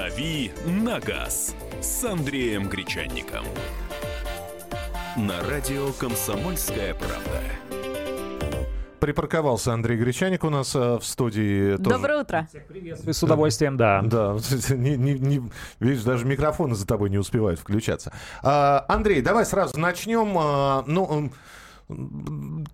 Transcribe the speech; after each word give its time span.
«Дави 0.00 0.50
на 0.64 0.98
газ» 0.98 1.54
с 1.82 2.04
Андреем 2.04 2.70
Гречанником. 2.70 3.44
На 5.14 5.38
радио 5.46 5.92
«Комсомольская 5.92 6.94
правда». 6.94 7.42
Припарковался 8.98 9.74
Андрей 9.74 9.98
Гречаник 9.98 10.42
у 10.44 10.48
нас 10.48 10.74
э, 10.74 10.96
в 10.96 11.04
студии. 11.04 11.76
тоже. 11.76 11.90
Доброе 11.90 12.20
утро. 12.22 12.48
Приветствую 12.68 13.12
с 13.12 13.22
удовольствием, 13.22 13.76
да. 13.76 14.00
Да, 14.02 14.38
не- 14.70 14.96
не- 14.96 15.18
не- 15.18 15.50
видишь, 15.80 16.02
даже 16.02 16.24
микрофоны 16.24 16.74
за 16.74 16.86
тобой 16.86 17.10
не 17.10 17.18
успевают 17.18 17.60
включаться. 17.60 18.10
А, 18.42 18.86
Андрей, 18.88 19.20
давай 19.20 19.44
сразу 19.44 19.78
начнем. 19.78 20.34
А, 20.38 20.82
ну, 20.86 21.30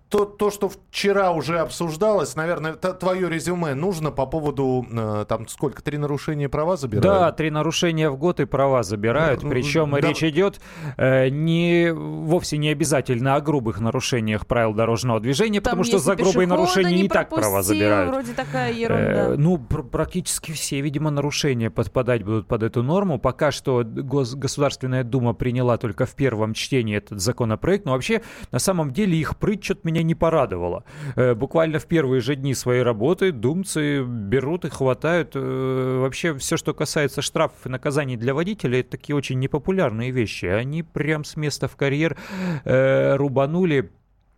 то, 0.09 0.25
то, 0.25 0.51
что 0.51 0.69
вчера 0.69 1.31
уже 1.31 1.59
обсуждалось, 1.59 2.35
наверное, 2.35 2.73
т- 2.73 2.93
твое 2.93 3.29
резюме 3.29 3.73
нужно 3.73 4.11
по 4.11 4.25
поводу, 4.25 4.85
э, 4.91 5.25
там, 5.27 5.47
сколько, 5.47 5.81
три 5.81 5.97
нарушения 5.97 6.49
права 6.49 6.71
Да, 6.73 6.77
забирают? 6.77 7.35
три 7.37 7.51
нарушения 7.51 8.09
в 8.09 8.17
год 8.17 8.39
и 8.39 8.45
права 8.45 8.83
забирают. 8.83 9.43
Ну, 9.43 9.49
Причем 9.49 9.91
да. 9.91 9.99
речь 9.99 10.23
идет 10.23 10.59
э, 10.97 11.29
не 11.29 11.91
вовсе 11.93 12.57
не 12.57 12.69
обязательно 12.69 13.35
о 13.35 13.41
грубых 13.41 13.79
нарушениях 13.79 14.45
правил 14.47 14.73
дорожного 14.73 15.19
движения, 15.19 15.59
Там 15.61 15.71
потому 15.71 15.83
что 15.83 15.99
за 15.99 16.15
грубые 16.15 16.47
нарушения 16.47 17.01
не 17.03 17.09
так 17.09 17.29
права 17.29 17.61
забирают. 17.61 18.11
Вроде 18.11 18.33
такая 18.33 18.71
Э, 18.71 18.75
ерунда. 18.75 19.33
ну, 19.37 19.57
пр- 19.57 19.83
практически 19.83 20.51
все, 20.51 20.81
видимо, 20.81 21.09
нарушения 21.11 21.69
подпадать 21.69 22.23
будут 22.23 22.47
под 22.47 22.63
эту 22.63 22.83
норму. 22.83 23.19
Пока 23.19 23.51
что 23.51 23.81
Гос- 23.81 24.35
Государственная 24.35 25.03
Дума 25.03 25.33
приняла 25.33 25.77
только 25.77 26.05
в 26.05 26.15
первом 26.15 26.53
чтении 26.53 26.95
этот 26.97 27.19
законопроект. 27.21 27.85
Но 27.85 27.91
вообще, 27.93 28.21
на 28.51 28.59
самом 28.59 28.91
деле, 28.91 29.06
их 29.15 29.37
прыть 29.37 29.63
что-то 29.63 29.81
меня 29.83 30.03
не 30.03 30.15
порадовало. 30.15 30.83
Э, 31.15 31.33
буквально 31.33 31.79
в 31.79 31.85
первые 31.85 32.21
же 32.21 32.35
дни 32.35 32.53
своей 32.53 32.83
работы 32.83 33.31
думцы 33.31 34.03
берут 34.03 34.65
и 34.65 34.69
хватают. 34.69 35.31
э, 35.35 35.99
вообще, 36.01 36.35
все, 36.37 36.57
что 36.57 36.73
касается 36.73 37.21
штрафов 37.21 37.65
и 37.65 37.69
наказаний 37.69 38.17
для 38.17 38.33
водителей, 38.33 38.81
это 38.81 38.91
такие 38.91 39.15
очень 39.15 39.39
непопулярные 39.39 40.11
вещи. 40.11 40.45
Они 40.45 40.83
прям 40.83 41.23
с 41.23 41.35
места 41.35 41.67
в 41.67 41.75
карьер 41.75 42.17
э, 42.65 43.15
рубанули. 43.15 43.91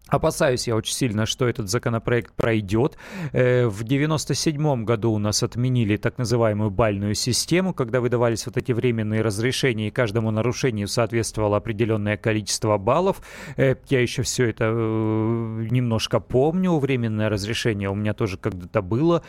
Опасаюсь 0.10 0.68
я 0.68 0.76
очень 0.76 0.94
сильно, 0.94 1.26
что 1.26 1.48
этот 1.48 1.70
законопроект 1.70 2.34
пройдет. 2.34 2.98
Э, 3.32 3.68
В 3.68 3.84
97 3.84 4.84
году 4.84 5.12
у 5.12 5.20
нас 5.20 5.44
отменили 5.44 5.98
так 5.98 6.18
называемую 6.18 6.72
бальную 6.72 7.14
систему, 7.16 7.74
когда 7.74 8.02
выдавались 8.02 8.46
вот 8.48 8.58
эти 8.58 8.72
временные 8.72 9.22
разрешения, 9.22 9.88
и 9.88 9.92
каждому 9.92 10.32
нарушению 10.32 10.88
соответствовало 10.88 11.58
определенное 11.58 12.18
количество 12.18 12.78
баллов. 12.78 13.22
Э, 13.58 13.76
Я 13.90 14.02
еще 14.02 14.24
все 14.24 14.46
это 14.50 14.66
э, 14.66 15.68
немножко 15.70 16.20
помню. 16.20 16.78
Временное 16.80 17.30
разрешение 17.30 17.90
у 17.90 17.96
меня 17.96 18.14
тоже 18.14 18.38
когда-то 18.38 18.82
было. 18.82 19.22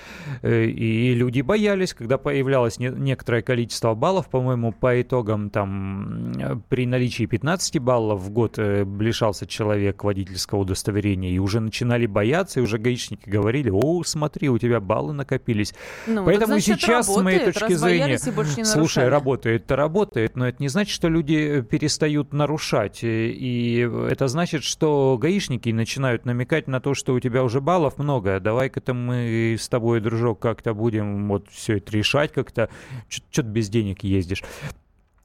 И 0.43 1.13
люди 1.15 1.43
боялись, 1.43 1.93
когда 1.95 2.17
появлялось 2.19 2.79
не- 2.79 2.89
некоторое 2.89 3.43
количество 3.43 3.95
баллов. 3.95 4.29
По-моему, 4.31 4.73
по 4.73 5.01
итогам 5.03 5.51
там 5.51 6.33
при 6.69 6.87
наличии 6.87 7.27
15 7.27 7.79
баллов 7.81 8.21
в 8.23 8.31
год 8.31 8.57
лишался 8.59 9.47
человек 9.47 10.05
водительского 10.05 10.59
удостоверения. 10.71 11.31
И 11.31 11.39
уже 11.39 11.61
начинали 11.61 12.07
бояться, 12.07 12.61
и 12.61 12.63
уже 12.63 12.79
гаишники 12.79 13.29
говорили, 13.29 13.71
о, 13.71 14.03
смотри, 14.05 14.49
у 14.49 14.59
тебя 14.59 14.81
баллы 14.81 15.13
накопились. 15.13 15.75
Ну, 16.07 16.25
Поэтому 16.25 16.47
значит, 16.55 16.81
сейчас, 16.81 17.07
с 17.07 17.17
моей 17.21 17.39
работает, 17.39 17.55
точки 17.55 17.75
зрения, 17.75 18.19
слушай, 18.19 18.65
нарушали. 18.75 19.07
работает-то 19.07 19.77
работает, 19.77 20.37
но 20.37 20.49
это 20.49 20.63
не 20.63 20.69
значит, 20.69 20.93
что 20.95 21.09
люди 21.09 21.63
перестают 21.63 22.33
нарушать. 22.33 23.03
Э, 23.03 23.29
И 23.29 23.89
это 24.09 24.29
значит, 24.29 24.65
что 24.65 25.19
гаишники 25.21 25.69
начинают 25.71 26.25
намекать 26.25 26.69
на 26.69 26.81
то, 26.81 26.95
что 26.95 27.15
у 27.15 27.21
тебя 27.21 27.43
уже 27.45 27.61
баллов 27.61 27.99
много. 27.99 28.41
Давай-ка-то 28.41 28.95
мы 28.95 29.57
с 29.59 29.69
тобой, 29.69 30.01
дружок, 30.01 30.41
как-то 30.41 30.75
будем 30.75 31.29
вот 31.29 31.49
все 31.51 31.79
это 31.79 31.93
решать 31.93 32.33
как-то. 32.33 32.69
Что 33.09 33.43
ты 33.43 33.49
без 33.49 33.69
денег 33.69 34.05
ездишь? 34.05 34.43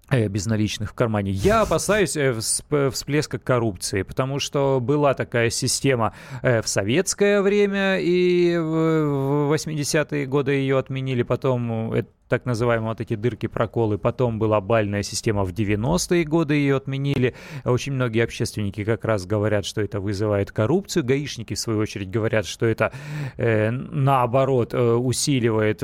Э, 0.10 0.28
безналичных 0.28 0.92
в 0.92 0.94
кармане. 0.94 1.32
Я 1.32 1.62
опасаюсь 1.62 2.16
э, 2.16 2.32
всп- 2.32 2.90
всплеска 2.92 3.40
коррупции, 3.40 4.04
потому 4.04 4.40
что 4.40 4.80
была 4.82 5.14
такая 5.14 5.50
система 5.50 6.14
э, 6.42 6.62
в 6.62 6.68
советское 6.68 7.42
время, 7.42 8.00
и 8.00 8.58
в 8.58 9.46
в 9.46 9.54
80-е 9.54 10.26
годы 10.26 10.54
ее 10.54 10.78
отменили, 10.78 11.24
потом 11.24 11.94
так 12.36 12.46
называемые 12.46 12.90
вот 12.90 13.00
эти 13.00 13.16
дырки, 13.16 13.48
проколы, 13.48 13.98
потом 13.98 14.40
была 14.40 14.60
бальная 14.60 15.04
система 15.04 15.46
в 15.46 15.54
90-е 15.54 16.26
годы, 16.26 16.56
ее 16.56 16.76
отменили. 16.76 17.34
Очень 17.64 17.94
многие 17.94 18.26
общественники 18.26 18.84
как 18.84 19.06
раз 19.06 19.26
говорят, 19.26 19.66
что 19.66 19.80
это 19.80 20.02
вызывает 20.02 20.52
коррупцию, 20.52 21.06
гаишники, 21.06 21.54
в 21.54 21.60
свою 21.60 21.80
очередь, 21.80 22.10
говорят, 22.10 22.46
что 22.46 22.66
это 22.66 22.92
э, 23.38 23.72
наоборот 23.72 24.74
э, 24.74 24.94
усиливает 24.96 25.82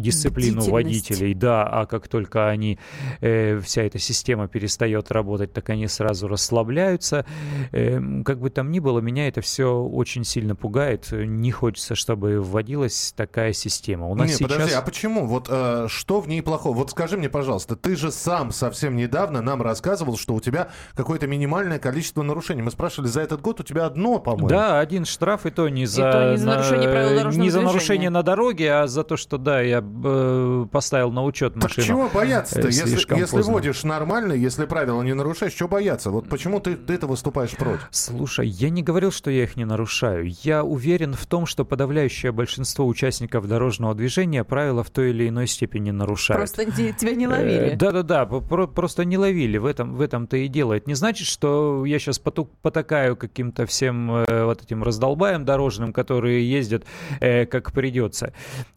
дисциплину 0.00 0.62
водителей, 0.62 1.34
да, 1.34 1.64
а 1.64 1.84
как 1.84 2.08
только 2.08 2.48
они 2.48 2.78
э, 3.20 3.60
вся 3.60 3.82
эта 3.82 3.98
система 3.98 4.48
перестает 4.48 5.10
работать, 5.10 5.52
так 5.52 5.68
они 5.68 5.86
сразу 5.86 6.28
расслабляются. 6.28 7.26
Эм, 7.72 8.24
как 8.24 8.40
бы 8.40 8.48
там 8.48 8.70
ни 8.70 8.80
было, 8.80 9.00
меня 9.00 9.28
это 9.28 9.42
все 9.42 9.82
очень 9.82 10.24
сильно 10.24 10.56
пугает. 10.56 11.12
Не 11.12 11.50
хочется, 11.50 11.94
чтобы 11.94 12.40
вводилась 12.40 13.12
такая 13.14 13.52
система. 13.52 14.06
У 14.06 14.14
нас 14.14 14.28
Не, 14.28 14.34
сейчас... 14.36 14.50
подожди, 14.50 14.74
а 14.74 14.82
почему? 14.82 15.26
Вот 15.26 15.48
э, 15.50 15.86
что 15.90 16.20
в 16.20 16.28
ней 16.28 16.40
плохого? 16.42 16.74
Вот 16.76 16.90
скажи 16.90 17.16
мне, 17.16 17.28
пожалуйста, 17.28 17.76
ты 17.76 17.96
же 17.96 18.10
сам 18.10 18.52
совсем 18.52 18.96
недавно 18.96 19.42
нам 19.42 19.60
рассказывал, 19.62 20.16
что 20.16 20.34
у 20.34 20.40
тебя 20.40 20.68
какое-то 20.94 21.26
минимальное 21.26 21.78
количество 21.78 22.22
нарушений. 22.22 22.62
Мы 22.62 22.70
спрашивали, 22.70 23.08
за 23.08 23.20
этот 23.20 23.40
год 23.40 23.60
у 23.60 23.62
тебя 23.62 23.86
одно, 23.86 24.18
по-моему. 24.18 24.48
Да, 24.48 24.78
один 24.80 25.04
штраф, 25.04 25.46
и 25.46 25.50
то 25.50 25.68
не 25.68 25.86
за, 25.86 26.10
то 26.12 26.30
не 26.32 26.36
за 26.38 26.46
нарушение 26.46 26.88
правил 26.88 27.08
дорожного 27.18 27.42
не 27.44 27.50
за 27.50 27.58
движения. 27.58 27.66
нарушение 27.72 28.10
на 28.10 28.22
дороге, 28.22 28.72
а 28.72 28.86
за 28.86 29.04
то, 29.04 29.16
что, 29.16 29.36
да, 29.38 29.60
я 29.60 29.82
э, 29.84 30.66
поставил 30.70 31.10
на 31.12 31.24
учет 31.24 31.54
Так 31.54 31.64
машину. 31.64 31.86
чего 31.86 32.08
бояться-то? 32.08 32.68
э, 32.68 32.70
Если, 32.70 32.90
если 33.18 33.36
поздно. 33.36 33.52
водишь 33.52 33.82
нормально, 33.84 34.32
если 34.32 34.64
правила 34.66 35.02
не 35.02 35.14
нарушаешь, 35.14 35.52
что 35.52 35.68
бояться? 35.68 36.10
Вот 36.10 36.28
почему 36.28 36.60
ты, 36.60 36.76
ты 36.76 36.94
это 36.94 37.06
выступаешь 37.06 37.50
против? 37.56 37.88
Слушай, 37.90 38.48
я 38.48 38.70
не 38.70 38.82
говорил, 38.82 39.10
что 39.12 39.30
я 39.30 39.42
их 39.44 39.56
не 39.56 39.64
нарушаю. 39.64 40.30
Я 40.42 40.62
уверен 40.64 41.14
в 41.14 41.26
том, 41.26 41.46
что 41.46 41.64
подавляющее 41.64 42.32
большинство 42.32 42.86
участников 42.86 43.48
дорожного 43.48 43.94
движения 43.94 44.44
правила 44.44 44.84
в 44.84 44.90
той 44.90 45.10
или 45.10 45.28
иной 45.28 45.46
степени 45.46 45.69
нарушают. 45.78 46.38
Просто 46.38 46.64
те- 46.72 46.92
тебя 46.92 47.14
не 47.14 47.26
Э, 47.26 47.28
ловили. 47.28 47.74
Да-да-да, 47.76 48.26
по- 48.26 48.40
про- 48.40 48.66
просто 48.66 49.04
не 49.04 49.16
ловили. 49.16 49.58
В 49.58 49.66
этом, 49.66 49.94
в 49.94 50.00
этом-то 50.00 50.36
и 50.36 50.48
дело. 50.48 50.72
Это 50.74 50.88
не 50.88 50.94
значит, 50.94 51.26
что 51.28 51.84
я 51.86 51.98
сейчас 51.98 52.18
потакаю 52.18 53.16
каким-то 53.16 53.66
всем 53.66 54.10
э, 54.10 54.44
вот 54.44 54.62
этим 54.62 54.82
раздолбаем 54.82 55.44
дорожным, 55.44 55.92
которые 55.92 56.50
ездят 56.50 56.84
э, 57.20 57.46
как 57.46 57.72
придется. 57.72 58.32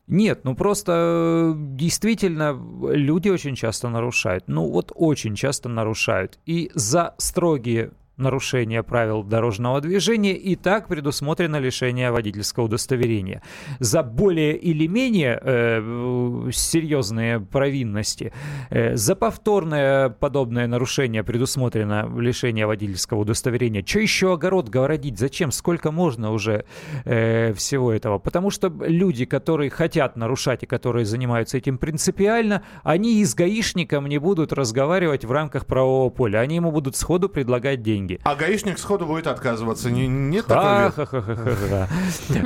Нет, 0.08 0.42
ну 0.44 0.56
просто 0.56 0.92
э, 0.94 1.54
действительно 1.58 2.60
люди 2.92 3.30
очень 3.30 3.56
часто 3.56 3.90
нарушают. 3.90 4.44
Ну 4.48 4.70
вот 4.70 4.92
очень 4.94 5.36
часто 5.36 5.70
нарушают. 5.70 6.38
И 6.46 6.70
за 6.76 7.16
строгие 7.18 7.92
нарушение 8.18 8.84
правил 8.84 9.24
дорожного 9.24 9.82
движения 9.82 10.36
и 10.36 10.56
так 10.56 10.88
предусмотрено 10.88 11.58
лишение 11.58 12.12
водительского 12.12 12.66
удостоверения. 12.66 13.42
За 13.80 14.04
более 14.04 14.56
или 14.56 14.88
менее 14.88 15.40
э, 15.42 16.50
серьезные 16.52 17.40
провинности, 17.40 18.32
э, 18.70 18.96
за 18.96 19.16
повторное 19.16 20.10
подобное 20.10 20.68
нарушение 20.68 21.24
предусмотрено 21.24 22.08
лишение 22.20 22.68
водительского 22.68 23.22
удостоверения. 23.22 23.84
Что 23.86 24.00
еще 24.00 24.34
огород 24.34 24.70
городить? 24.70 25.18
Зачем? 25.18 25.52
Сколько 25.52 25.92
можно 25.92 26.32
уже 26.32 26.66
э, 27.06 27.54
всего 27.54 27.92
этого? 27.92 28.20
Потому 28.20 28.52
что 28.52 28.72
люди, 28.86 29.26
которые 29.26 29.72
хотят 29.72 30.16
нарушать 30.16 30.64
и 30.64 30.66
которые 30.68 31.06
занимаются 31.06 31.58
этим 31.58 31.80
принципиально, 31.80 32.64
они 32.84 33.22
и 33.22 33.26
с 33.26 33.34
гаишником 33.34 34.06
не 34.08 34.20
будут 34.20 34.54
разговаривать 34.54 35.26
в 35.26 35.32
рамках 35.32 35.66
правового 35.66 36.10
поля. 36.12 36.40
Они 36.40 36.56
ему 36.56 36.72
будут 36.72 36.96
сходу 36.96 37.28
предлагать 37.28 37.82
деньги. 37.82 38.03
А 38.24 38.36
гаишник 38.36 38.78
сходу 38.78 39.06
будет 39.06 39.28
отказываться. 39.28 39.90
Не, 39.92 40.08
нет 40.08 40.46
Ха-ха-ха-ха-ха. 40.48 41.88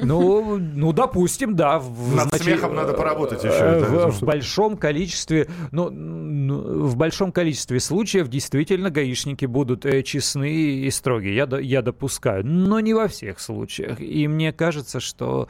Ну, 0.04 0.58
ну, 0.58 0.94
допустим, 0.94 1.56
да. 1.56 1.82
Над 2.14 2.34
смехом 2.42 2.76
надо 2.76 2.94
поработать 2.94 3.44
еще. 3.44 3.54
э, 3.54 4.10
В, 4.10 4.24
большом 4.24 4.78
количестве, 4.78 5.48
ну, 5.72 5.90
ну, 5.90 6.86
в 6.86 6.96
большом 6.96 7.32
количестве 7.32 7.80
случаев 7.80 8.28
действительно 8.28 8.90
гаишники 8.90 9.46
будут 9.46 9.86
э, 9.86 10.04
честны 10.04 10.52
и 10.52 10.92
строги. 10.92 11.30
Я, 11.30 11.48
я 11.60 11.82
допускаю, 11.82 12.46
но 12.46 12.80
не 12.80 12.94
во 12.94 13.08
всех 13.08 13.40
случаях. 13.40 14.00
И 14.00 14.28
мне 14.28 14.54
кажется, 14.54 15.00
что 15.00 15.48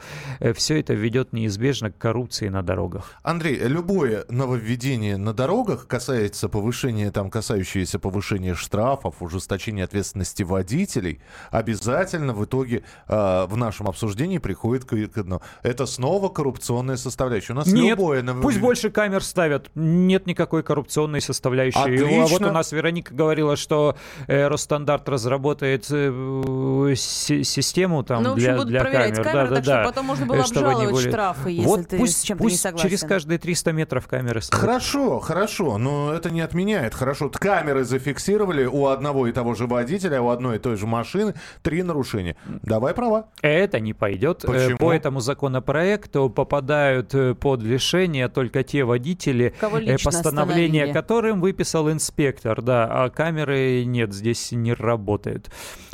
все 0.54 0.80
это 0.80 0.94
ведет 0.94 1.32
неизбежно 1.32 1.90
к 1.90 1.98
коррупции 1.98 2.48
на 2.48 2.62
дорогах. 2.62 3.12
Андрей, 3.22 3.58
любое 3.62 4.24
нововведение 4.28 5.16
на 5.16 5.32
дорогах 5.32 5.86
касается 5.86 6.48
повышения, 6.48 7.10
там, 7.10 7.30
касающееся 7.30 7.98
повышения 7.98 8.54
штрафов, 8.54 9.16
ужесточения 9.20 9.84
ответственности 9.84 9.97
ответственности 9.98 10.42
водителей 10.44 11.20
обязательно 11.50 12.32
в 12.32 12.44
итоге 12.44 12.82
э, 13.08 13.46
в 13.46 13.56
нашем 13.56 13.88
обсуждении 13.88 14.38
приходит 14.38 14.84
к, 14.84 14.94
к 15.08 15.18
одному. 15.18 15.42
Это 15.62 15.86
снова 15.86 16.28
коррупционная 16.28 16.96
составляющая. 16.96 17.52
У 17.52 17.56
нас 17.56 17.66
Нет, 17.66 17.98
любое... 17.98 18.22
пусть 18.40 18.60
больше 18.60 18.90
камер 18.90 19.22
ставят. 19.24 19.70
Нет 19.74 20.26
никакой 20.26 20.62
коррупционной 20.62 21.20
составляющей. 21.20 21.78
Отлично. 21.78 22.24
А 22.24 22.26
вот 22.26 22.42
у 22.42 22.52
нас 22.52 22.72
Вероника 22.72 23.12
говорила, 23.14 23.56
что 23.56 23.96
э, 24.28 24.46
Росстандарт 24.46 25.08
разработает 25.08 25.86
э, 25.90 26.94
си- 26.96 27.42
систему 27.44 28.02
там 28.04 28.22
Ну, 28.22 28.32
общем, 28.32 28.44
для, 28.44 28.54
будут 28.54 28.68
для 28.68 28.80
проверять 28.80 29.16
камер. 29.16 29.24
камеры, 29.24 29.48
да, 29.48 29.54
так 29.56 29.64
да, 29.64 29.76
да. 29.82 29.84
потом 29.88 30.06
можно 30.06 30.26
было 30.26 30.44
чтобы 30.44 30.66
обжаловать 30.68 30.94
были- 30.94 31.08
штрафы, 31.08 31.50
если 31.50 31.66
вот 31.66 31.88
ты 31.88 31.98
пусть, 31.98 32.18
с 32.18 32.22
чем-то 32.22 32.44
не 32.44 32.50
пусть 32.50 32.60
согласен. 32.62 32.88
через 32.88 33.00
каждые 33.02 33.38
300 33.38 33.72
метров 33.72 34.06
камеры 34.06 34.42
ставят. 34.42 34.60
Хорошо, 34.64 35.18
хорошо, 35.18 35.78
но 35.78 36.12
это 36.12 36.30
не 36.30 36.40
отменяет. 36.40 36.94
Хорошо, 36.94 37.30
камеры 37.30 37.84
зафиксировали 37.84 38.64
у 38.66 38.86
одного 38.86 39.26
и 39.26 39.32
того 39.32 39.54
же 39.54 39.66
водителя, 39.66 39.87
у 40.20 40.28
одной 40.28 40.56
и 40.56 40.58
той 40.58 40.76
же 40.76 40.86
машины 40.86 41.34
три 41.62 41.82
нарушения. 41.82 42.36
Давай 42.62 42.94
права. 42.94 43.28
Это 43.42 43.80
не 43.80 43.94
пойдет. 43.94 44.44
Э, 44.44 44.46
Почему? 44.46 44.78
По 44.78 44.92
этому 44.92 45.20
законопроекту 45.20 46.30
попадают 46.30 47.14
э, 47.14 47.34
под 47.34 47.62
лишение 47.62 48.28
только 48.28 48.62
те 48.62 48.84
водители, 48.84 49.54
Кого 49.60 49.78
э, 49.78 49.82
лично 49.82 50.10
постановление 50.10 50.84
остановили. 50.84 50.92
которым 50.92 51.40
выписал 51.40 51.90
инспектор, 51.90 52.62
да, 52.62 52.86
а 52.90 53.10
камеры 53.10 53.84
нет, 53.84 54.12
здесь 54.12 54.52
не 54.52 54.72
работают. 54.72 55.50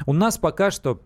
У 0.07 0.13
нас 0.13 0.39
пока 0.39 0.71
что 0.71 1.01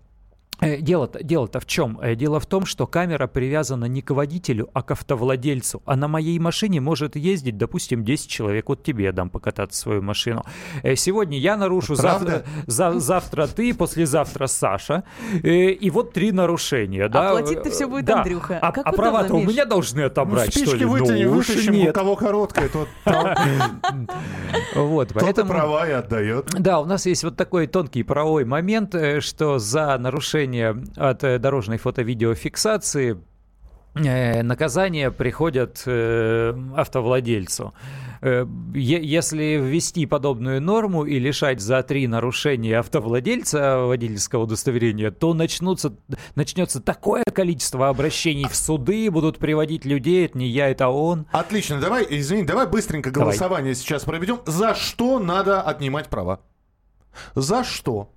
Дело-то, 0.61 1.23
дело-то 1.23 1.61
в 1.61 1.67
чем? 1.67 2.01
Э, 2.03 2.17
Дело 2.17 2.41
в 2.41 2.47
том, 2.47 2.67
что 2.67 2.87
камера 2.89 3.29
привязана 3.29 3.85
не 3.85 4.03
к 4.03 4.11
водителю, 4.11 4.69
а 4.75 4.83
к 4.83 4.91
автовладельцу. 4.91 5.83
А 5.87 5.95
на 5.95 6.09
моей 6.09 6.39
машине 6.41 6.81
может 6.81 7.15
ездить, 7.15 7.57
допустим, 7.57 8.05
10 8.05 8.29
человек. 8.29 8.69
Вот 8.69 8.83
тебе 8.83 9.05
я 9.05 9.13
дам 9.13 9.31
покататься 9.31 9.81
свою 9.81 10.03
машину. 10.03 10.45
Э, 10.83 10.97
Сегодня 10.97 11.39
я 11.39 11.57
нарушу, 11.57 11.95
Правда? 11.95 12.27
завтра, 12.27 12.45
за- 12.67 12.99
завтра 12.99 13.47
ты, 13.47 13.73
послезавтра 13.73 14.47
Саша. 14.49 15.05
Э, 15.45 15.49
И 15.71 15.91
вот 15.91 16.13
три 16.13 16.33
нарушения. 16.33 17.09
Да? 17.09 17.31
платить-то 17.31 17.71
всё 17.71 17.89
будет 17.89 18.07
Да. 18.07 18.19
Андрюха. 18.19 18.59
А, 18.61 18.69
а 18.69 18.71
удобно, 18.71 18.93
права-то 18.93 19.35
у 19.35 19.43
меня 19.45 19.65
должны 19.65 20.01
отобрать, 20.01 20.51
что 20.51 20.61
Спички 20.61 20.77
ли? 20.81 20.85
вытяни, 20.87 21.25
Ну 21.25 21.35
вытащим, 21.35 21.73
у 21.73 21.77
нет. 21.77 21.95
кого 21.95 22.17
короткая, 22.17 22.69
тот, 22.69 22.89
Вот, 24.75 25.11
поэтому... 25.15 25.51
права 25.51 25.89
и 25.89 25.93
отдает. 25.93 26.49
Да, 26.59 26.81
у 26.81 26.85
нас 26.85 27.07
есть 27.07 27.23
вот 27.25 27.37
такой 27.37 27.67
тонкий 27.67 28.03
правовой 28.03 28.45
момент, 28.45 28.95
э, 28.95 29.21
что 29.21 29.59
за 29.59 29.97
нарушение 29.99 30.48
от 30.97 31.25
э, 31.25 31.39
дорожной 31.39 31.79
фото-видеофиксации 31.79 33.19
э, 33.95 34.43
наказания 34.43 35.11
приходят 35.11 35.83
э, 35.87 36.55
автовладельцу. 36.77 37.75
Если 38.75 39.61
ввести 39.63 40.05
подобную 40.05 40.61
норму 40.61 41.05
и 41.05 41.21
лишать 41.21 41.61
за 41.61 41.85
три 41.85 42.09
нарушения 42.09 42.81
автовладельца 42.81 43.83
водительского 43.83 44.43
удостоверения, 44.43 45.13
то 45.13 45.35
начнутся, 45.35 45.95
начнется 46.35 46.81
такое 46.81 47.23
количество 47.33 47.89
обращений 47.89 48.49
в 48.49 48.57
суды, 48.57 49.09
будут 49.13 49.39
приводить 49.39 49.85
людей, 49.85 50.27
это 50.27 50.37
не 50.37 50.49
я, 50.49 50.69
это 50.69 50.89
он. 50.89 51.27
Отлично, 51.31 51.81
давай, 51.81 52.05
извини, 52.11 52.43
давай 52.43 52.67
быстренько 52.67 53.13
Давай. 53.13 53.29
голосование 53.29 53.77
сейчас 53.77 54.03
проведем. 54.03 54.41
За 54.47 54.75
что 54.75 55.21
надо 55.21 55.63
отнимать 55.63 56.09
права? 56.09 56.41
За 57.37 57.63
что 57.63 58.11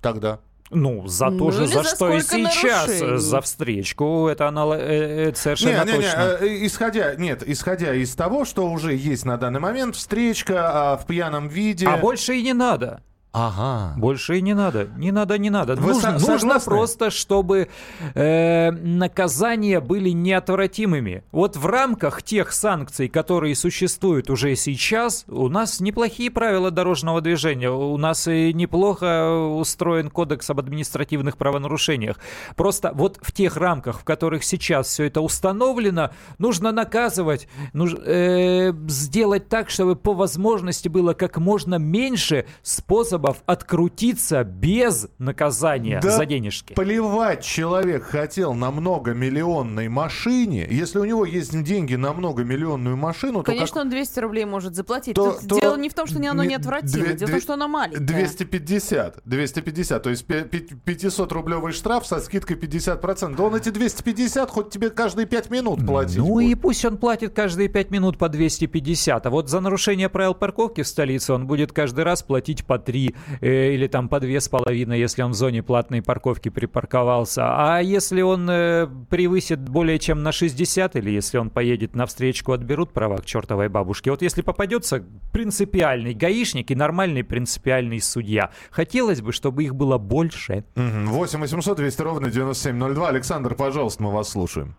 тогда? 0.00 0.40
Ну, 0.70 1.06
за 1.06 1.30
Ну, 1.30 1.38
то 1.38 1.50
же, 1.50 1.64
или 1.64 1.72
за, 1.72 1.82
за 1.82 1.96
что 1.96 2.12
и 2.12 2.20
сейчас, 2.20 2.86
нарушений. 2.88 3.14
э, 3.14 3.16
за 3.18 3.40
встречку, 3.40 4.28
это 4.28 4.44
анало- 4.48 4.78
э, 4.78 5.30
э, 5.30 5.34
совершенно 5.34 5.84
Не, 5.84 5.92
не, 5.92 5.98
не, 5.98 6.04
точно. 6.04 6.20
э, 6.40 6.66
исходя, 6.66 7.14
нет, 7.14 7.42
исходя 7.46 7.94
из 7.94 8.14
того, 8.14 8.44
что 8.44 8.68
уже 8.70 8.94
есть 8.94 9.24
на 9.24 9.36
данный 9.38 9.60
момент 9.60 9.96
встречка 9.96 10.92
а, 10.92 10.96
в 10.98 11.06
пьяном 11.06 11.48
виде. 11.48 11.86
А 11.88 11.96
больше 11.96 12.34
и 12.36 12.42
не 12.42 12.52
надо. 12.52 13.02
Ага. 13.38 13.94
Больше 13.96 14.38
и 14.38 14.42
не 14.42 14.54
надо. 14.54 14.88
Не 14.96 15.12
надо, 15.12 15.38
не 15.38 15.48
надо. 15.50 15.76
Вы 15.76 15.92
нужно, 15.92 16.18
нужно 16.18 16.58
просто, 16.60 17.10
чтобы 17.10 17.68
э, 18.14 18.70
наказания 18.72 19.80
были 19.80 20.10
неотвратимыми. 20.10 21.22
Вот 21.30 21.56
в 21.56 21.64
рамках 21.66 22.22
тех 22.24 22.52
санкций, 22.52 23.08
которые 23.08 23.54
существуют 23.54 24.28
уже 24.28 24.56
сейчас, 24.56 25.24
у 25.28 25.48
нас 25.48 25.78
неплохие 25.80 26.30
правила 26.32 26.72
дорожного 26.72 27.20
движения. 27.20 27.70
У 27.70 27.96
нас 27.96 28.26
и 28.26 28.52
неплохо 28.52 29.30
устроен 29.30 30.10
кодекс 30.10 30.50
об 30.50 30.58
административных 30.58 31.36
правонарушениях. 31.36 32.16
Просто 32.56 32.90
вот 32.94 33.18
в 33.22 33.30
тех 33.30 33.56
рамках, 33.56 34.00
в 34.00 34.04
которых 34.04 34.42
сейчас 34.42 34.88
все 34.88 35.04
это 35.04 35.20
установлено, 35.20 36.10
нужно 36.38 36.72
наказывать, 36.72 37.46
нуж- 37.72 37.94
э, 38.04 38.72
сделать 38.88 39.48
так, 39.48 39.70
чтобы 39.70 39.94
по 39.94 40.12
возможности 40.14 40.88
было 40.88 41.12
как 41.14 41.38
можно 41.38 41.76
меньше 41.76 42.46
способов 42.62 43.27
открутиться 43.46 44.44
без 44.44 45.08
наказания 45.18 46.00
Да 46.02 46.10
за 46.10 46.26
денежки. 46.26 46.74
Плевать 46.74 47.44
человек 47.44 48.04
хотел 48.04 48.54
на 48.54 48.70
многомиллионной 48.70 49.88
машине. 49.88 50.66
Если 50.70 50.98
у 50.98 51.04
него 51.04 51.24
есть 51.24 51.60
деньги 51.62 51.94
на 51.94 52.12
многомиллионную 52.12 52.96
машину, 52.96 53.38
то 53.40 53.44
Конечно, 53.52 53.74
как- 53.74 53.84
он 53.84 53.90
200 53.90 54.20
рублей 54.20 54.44
может 54.44 54.74
заплатить. 54.74 55.14
то- 55.14 55.32
Тут 55.32 55.48
то- 55.48 55.60
дело 55.60 55.76
не 55.76 55.88
в 55.88 55.94
том, 55.94 56.06
что 56.06 56.18
оно 56.18 56.42
не- 56.42 56.50
неотвратимо, 56.50 57.04
две- 57.04 57.14
дело 57.14 57.28
в 57.28 57.32
том, 57.32 57.40
что 57.40 57.54
оно 57.54 57.68
маленькое. 57.68 58.04
250. 58.06 59.18
250. 59.24 60.02
То 60.02 60.10
есть 60.10 60.26
500 60.26 61.32
рублевый 61.32 61.72
штраф 61.72 62.06
со 62.06 62.20
скидкой 62.20 62.56
50%. 62.56 63.36
Да 63.36 63.44
он 63.44 63.54
эти 63.54 63.70
250 63.70 64.50
хоть 64.50 64.70
тебе 64.70 64.90
каждые 64.90 65.26
5 65.26 65.50
минут 65.50 65.84
платить 65.86 66.18
Ну 66.18 66.26
будет. 66.26 66.50
и 66.50 66.54
пусть 66.54 66.84
он 66.84 66.96
платит 66.96 67.34
каждые 67.34 67.68
5 67.68 67.90
минут 67.90 68.18
по 68.18 68.28
250, 68.28 69.26
а 69.26 69.30
вот 69.30 69.48
за 69.48 69.60
нарушение 69.60 70.08
правил 70.08 70.34
парковки 70.34 70.82
в 70.82 70.88
столице 70.88 71.32
он 71.32 71.46
будет 71.46 71.72
каждый 71.72 72.04
раз 72.04 72.22
платить 72.22 72.64
по 72.64 72.78
3 72.78 73.07
э, 73.40 73.72
или 73.72 73.86
там 73.86 74.08
по 74.08 74.16
2,5, 74.16 74.96
если 74.96 75.22
он 75.22 75.32
в 75.32 75.34
зоне 75.34 75.62
платной 75.62 76.02
парковки 76.02 76.48
припарковался. 76.48 77.42
А 77.46 77.80
если 77.80 78.22
он 78.22 78.48
э, 78.50 78.88
превысит 79.10 79.60
более 79.68 79.98
чем 79.98 80.22
на 80.22 80.32
60 80.32 80.96
или 80.96 81.10
если 81.10 81.38
он 81.38 81.50
поедет 81.50 81.94
на 81.94 82.06
встречку, 82.06 82.52
отберут 82.52 82.92
права 82.92 83.18
к 83.18 83.26
чертовой 83.26 83.68
бабушке. 83.68 84.10
Вот 84.10 84.22
если 84.22 84.42
попадется 84.42 85.04
принципиальный 85.32 86.14
гаишник 86.14 86.70
и 86.70 86.74
нормальный 86.74 87.24
принципиальный 87.24 88.00
судья, 88.00 88.50
хотелось 88.70 89.20
бы, 89.20 89.32
чтобы 89.32 89.64
их 89.64 89.74
было 89.74 89.98
больше. 89.98 90.64
Мгм. 90.74 91.06
8 91.06 91.40
800 91.40 91.76
200 91.76 92.02
ровно 92.02 92.30
9702. 92.30 93.08
Александр, 93.08 93.54
пожалуйста, 93.54 94.02
мы 94.02 94.12
вас 94.12 94.30
слушаем. 94.30 94.74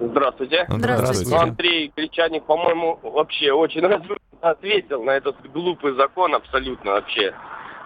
Здравствуйте. 0.00 0.66
Здравствуйте. 0.68 1.36
Андрей 1.36 1.92
Кричаник, 1.94 2.44
по-моему, 2.44 3.00
вообще 3.02 3.52
очень 3.52 3.80
разумно 3.86 4.18
ответил 4.40 5.02
на 5.02 5.10
этот 5.10 5.36
глупый 5.52 5.94
закон 5.94 6.34
абсолютно 6.34 6.92
вообще. 6.92 7.34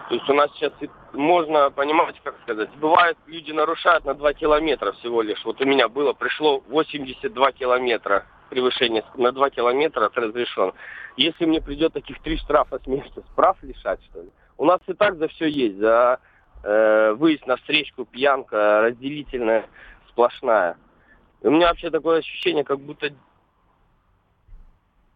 То 0.09 0.15
есть 0.15 0.29
у 0.29 0.33
нас 0.33 0.51
сейчас 0.53 0.73
можно, 1.13 1.71
понимаете, 1.71 2.19
как 2.23 2.35
сказать, 2.41 2.69
бывает, 2.75 3.17
люди 3.25 3.51
нарушают 3.51 4.05
на 4.05 4.13
2 4.13 4.33
километра 4.33 4.91
всего 4.93 5.21
лишь. 5.21 5.43
Вот 5.45 5.61
у 5.61 5.65
меня 5.65 5.87
было, 5.87 6.13
пришло 6.13 6.61
82 6.67 7.51
километра 7.53 8.25
превышение 8.49 9.03
на 9.15 9.31
2 9.31 9.49
километра 9.49 10.11
разрешен. 10.13 10.73
Если 11.17 11.45
мне 11.45 11.61
придет 11.61 11.93
таких 11.93 12.21
три 12.21 12.37
штрафа 12.37 12.79
с 12.79 12.87
месяца, 12.87 13.23
прав 13.35 13.57
лишать, 13.63 14.03
что 14.05 14.21
ли? 14.21 14.29
У 14.57 14.65
нас 14.65 14.79
и 14.87 14.93
так 14.93 15.17
за 15.17 15.27
все 15.29 15.47
есть, 15.47 15.77
за 15.77 16.19
э, 16.63 17.13
выезд 17.13 17.47
на 17.47 17.57
встречку, 17.57 18.05
пьянка, 18.05 18.81
разделительная, 18.81 19.65
сплошная. 20.09 20.77
И 21.41 21.47
у 21.47 21.51
меня 21.51 21.67
вообще 21.67 21.89
такое 21.89 22.19
ощущение, 22.19 22.63
как 22.63 22.79
будто... 22.79 23.11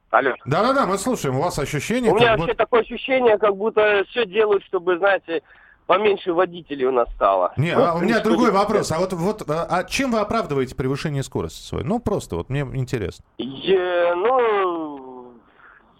Алло. 0.09 0.31
Да-да-да, 0.45 0.85
мы 0.85 0.97
слушаем. 0.97 1.37
У 1.37 1.41
вас 1.41 1.59
ощущение, 1.59 2.11
У 2.11 2.15
меня 2.15 2.29
как 2.29 2.39
вообще 2.39 2.53
будто- 2.53 2.63
такое 2.63 2.81
ощущение, 2.81 3.37
как 3.37 3.55
будто 3.57 4.05
все 4.09 4.25
делают, 4.25 4.63
чтобы, 4.63 4.97
знаете, 4.97 5.41
поменьше 5.85 6.31
водителей 6.33 6.85
у 6.85 6.91
нас 6.91 7.09
стало. 7.15 7.53
Не, 7.57 7.73
Ну, 7.75 7.83
а 7.83 7.93
у 7.95 7.99
меня 7.99 8.19
другой 8.21 8.51
вопрос. 8.51 8.91
А 8.91 8.99
вот, 8.99 9.11
вот, 9.13 9.49
а 9.49 9.65
а 9.69 9.83
чем 9.83 10.11
вы 10.11 10.19
оправдываете 10.19 10.75
превышение 10.75 11.23
скорости 11.23 11.61
своей? 11.61 11.83
Ну, 11.85 11.99
просто 11.99 12.35
вот 12.37 12.49
мне 12.49 12.61
интересно. 12.61 13.25
Е- 13.37 14.13
ну, 14.15 14.86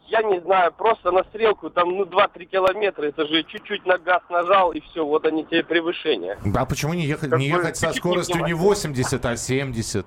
я 0.08 0.22
не 0.24 0.40
знаю, 0.42 0.72
просто 0.72 1.12
на 1.12 1.24
стрелку, 1.26 1.70
там, 1.70 1.90
ну, 1.90 2.06
2-3 2.06 2.46
километра, 2.46 3.06
это 3.06 3.26
же 3.28 3.44
чуть-чуть 3.44 3.86
на 3.86 3.98
газ 3.98 4.22
нажал, 4.30 4.72
и 4.72 4.80
все, 4.82 5.06
вот 5.06 5.26
они 5.26 5.46
тебе 5.46 5.64
превышения. 5.64 6.38
А 6.56 6.66
почему 6.66 6.94
не 6.94 7.06
ехать, 7.06 7.30
Как 7.30 7.40
не 7.40 7.48
ехать 7.48 7.78
со 7.78 7.92
скоростью 7.94 8.38
не 8.38 8.54
внимательно. 8.54 8.70
80, 8.70 9.26
а 9.26 9.38
70? 9.38 10.06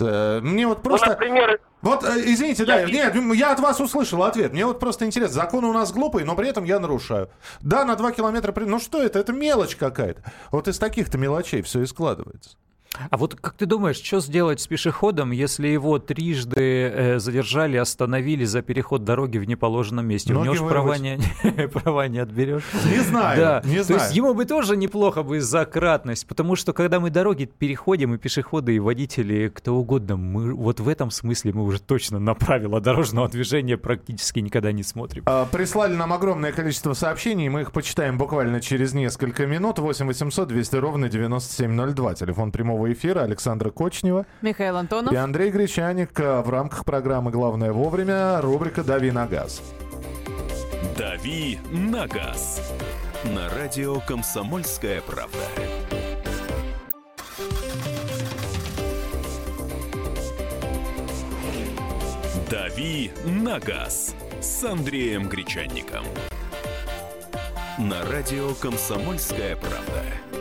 Э, 0.00 0.40
Мне 0.40 0.66
вот 0.66 0.78
Ну, 0.78 0.82
просто... 0.90 1.10
например, 1.10 1.60
Вот, 1.82 2.04
э, 2.04 2.08
извините, 2.24 2.64
да, 2.64 2.80
Я 2.80 3.10
нет, 3.10 3.14
я 3.34 3.52
от 3.52 3.60
вас 3.60 3.80
услышал 3.80 4.22
ответ. 4.22 4.52
Мне 4.52 4.64
вот 4.64 4.80
просто 4.80 5.04
интересно. 5.04 5.34
Законы 5.34 5.66
у 5.66 5.72
нас 5.72 5.92
глупые, 5.92 6.24
но 6.24 6.34
при 6.34 6.48
этом 6.48 6.64
я 6.64 6.78
нарушаю. 6.78 7.28
Да, 7.60 7.84
на 7.84 7.96
2 7.96 8.12
километра... 8.12 8.52
Ну 8.64 8.78
что 8.78 9.02
это? 9.02 9.18
Это 9.18 9.32
мелочь 9.32 9.76
какая-то. 9.76 10.22
Вот 10.50 10.68
из 10.68 10.78
таких-то 10.78 11.18
мелочей 11.18 11.62
все 11.62 11.82
и 11.82 11.86
складывается. 11.86 12.56
А 13.10 13.16
вот 13.16 13.34
как 13.34 13.54
ты 13.54 13.66
думаешь, 13.66 13.96
что 13.96 14.20
сделать 14.20 14.60
с 14.60 14.66
пешеходом, 14.66 15.30
если 15.30 15.68
его 15.68 15.98
трижды 15.98 16.60
э, 16.60 17.18
задержали, 17.18 17.76
остановили 17.76 18.44
за 18.44 18.60
переход 18.62 19.04
дороги 19.04 19.38
в 19.38 19.44
неположенном 19.44 20.06
месте? 20.06 20.32
Ноги 20.32 20.48
У 20.48 20.52
него 20.52 20.64
же 20.66 20.70
права 20.70 20.98
не, 20.98 21.18
права 21.68 22.08
не 22.08 22.18
отберешь. 22.18 22.64
Не 22.84 23.00
знаю, 23.00 23.38
Да, 23.40 23.62
не 23.64 23.78
то 23.78 23.84
знаю. 23.84 24.02
есть 24.02 24.14
ему 24.14 24.34
бы 24.34 24.44
тоже 24.44 24.76
неплохо 24.76 25.22
бы 25.22 25.40
за 25.40 25.64
кратность, 25.64 26.26
потому 26.26 26.54
что 26.54 26.72
когда 26.72 27.00
мы 27.00 27.10
дороги 27.10 27.46
переходим, 27.46 28.14
и 28.14 28.18
пешеходы, 28.18 28.74
и 28.76 28.78
водители, 28.78 29.48
кто 29.48 29.74
угодно, 29.74 30.16
мы 30.16 30.54
вот 30.54 30.80
в 30.80 30.88
этом 30.88 31.10
смысле 31.10 31.52
мы 31.54 31.64
уже 31.64 31.80
точно 31.80 32.18
на 32.18 32.34
правила 32.34 32.80
дорожного 32.80 33.28
движения 33.28 33.76
практически 33.78 34.40
никогда 34.40 34.70
не 34.72 34.82
смотрим. 34.82 35.22
А, 35.26 35.46
Прислали 35.46 35.94
нам 35.94 36.12
огромное 36.12 36.52
количество 36.52 36.92
сообщений, 36.92 37.48
мы 37.48 37.62
их 37.62 37.72
почитаем 37.72 38.18
буквально 38.18 38.60
через 38.60 38.92
несколько 38.92 39.46
минут. 39.46 39.78
8 39.78 40.06
800 40.06 40.48
200 40.48 40.76
ровно 40.76 41.08
9702. 41.08 42.14
Телефон 42.14 42.52
прямого 42.52 42.81
эфира 42.90 43.20
Александра 43.20 43.70
Кочнева 43.70 44.24
Михаил 44.40 44.76
Антонов. 44.78 45.12
и 45.12 45.16
Андрей 45.16 45.50
Гречаник. 45.50 46.18
А, 46.18 46.42
В 46.42 46.48
рамках 46.48 46.84
программы 46.84 47.30
«Главное 47.30 47.72
вовремя» 47.72 48.40
рубрика 48.40 48.82
«Дави 48.82 49.10
на 49.10 49.26
газ». 49.26 49.60
«Дави 50.96 51.58
на 51.70 52.06
газ» 52.06 52.60
на 53.24 53.48
радио 53.50 54.00
«Комсомольская 54.00 55.00
правда». 55.02 55.38
«Дави 62.50 63.10
на 63.24 63.58
газ» 63.58 64.14
с 64.40 64.64
Андреем 64.64 65.28
Гречанником. 65.28 66.04
На 67.78 68.02
радио 68.10 68.54
«Комсомольская 68.54 69.56
правда». 69.56 70.31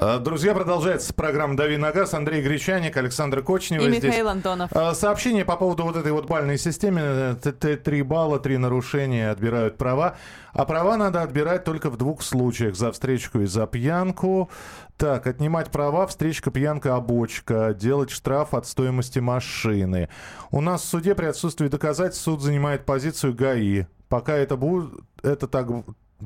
А, 0.00 0.20
Друзья, 0.20 0.54
продолжается 0.54 1.12
программа 1.12 1.56
«Дави 1.56 1.76
на 1.76 1.90
газ». 1.90 2.14
Андрей 2.14 2.40
Гречаник, 2.40 2.96
Александр 2.96 3.42
Кочнева 3.42 3.82
И 3.82 3.88
здесь. 3.90 4.04
Михаил 4.04 4.28
Антонов. 4.28 4.70
А, 4.72 4.94
Сообщение 4.94 5.44
по 5.44 5.56
поводу 5.56 5.82
вот 5.82 5.96
этой 5.96 6.12
вот 6.12 6.28
бальной 6.28 6.56
системы. 6.56 7.00
Э, 7.00 7.76
Три 7.76 8.02
балла, 8.02 8.38
три 8.38 8.58
нарушения 8.58 9.28
отбирают 9.28 9.76
права. 9.76 10.16
А 10.52 10.64
права 10.66 10.96
надо 10.96 11.22
отбирать 11.22 11.64
только 11.64 11.90
в 11.90 11.96
двух 11.96 12.22
случаях. 12.22 12.76
За 12.76 12.92
встречку 12.92 13.40
и 13.40 13.46
за 13.46 13.66
пьянку. 13.66 14.50
Так, 14.96 15.26
отнимать 15.26 15.72
права, 15.72 16.06
встречка, 16.06 16.52
пьянка, 16.52 16.94
обочка. 16.94 17.74
Делать 17.74 18.10
штраф 18.10 18.54
от 18.54 18.68
стоимости 18.68 19.18
машины. 19.18 20.08
У 20.52 20.60
нас 20.60 20.82
в 20.82 20.84
суде 20.84 21.16
при 21.16 21.26
отсутствии 21.26 21.66
доказательств 21.66 22.22
суд 22.22 22.40
занимает 22.40 22.84
позицию 22.86 23.34
ГАИ. 23.34 23.86
Пока 24.08 24.36
это, 24.36 24.56
будет, 24.56 24.92
это 25.24 25.48
так, 25.48 25.66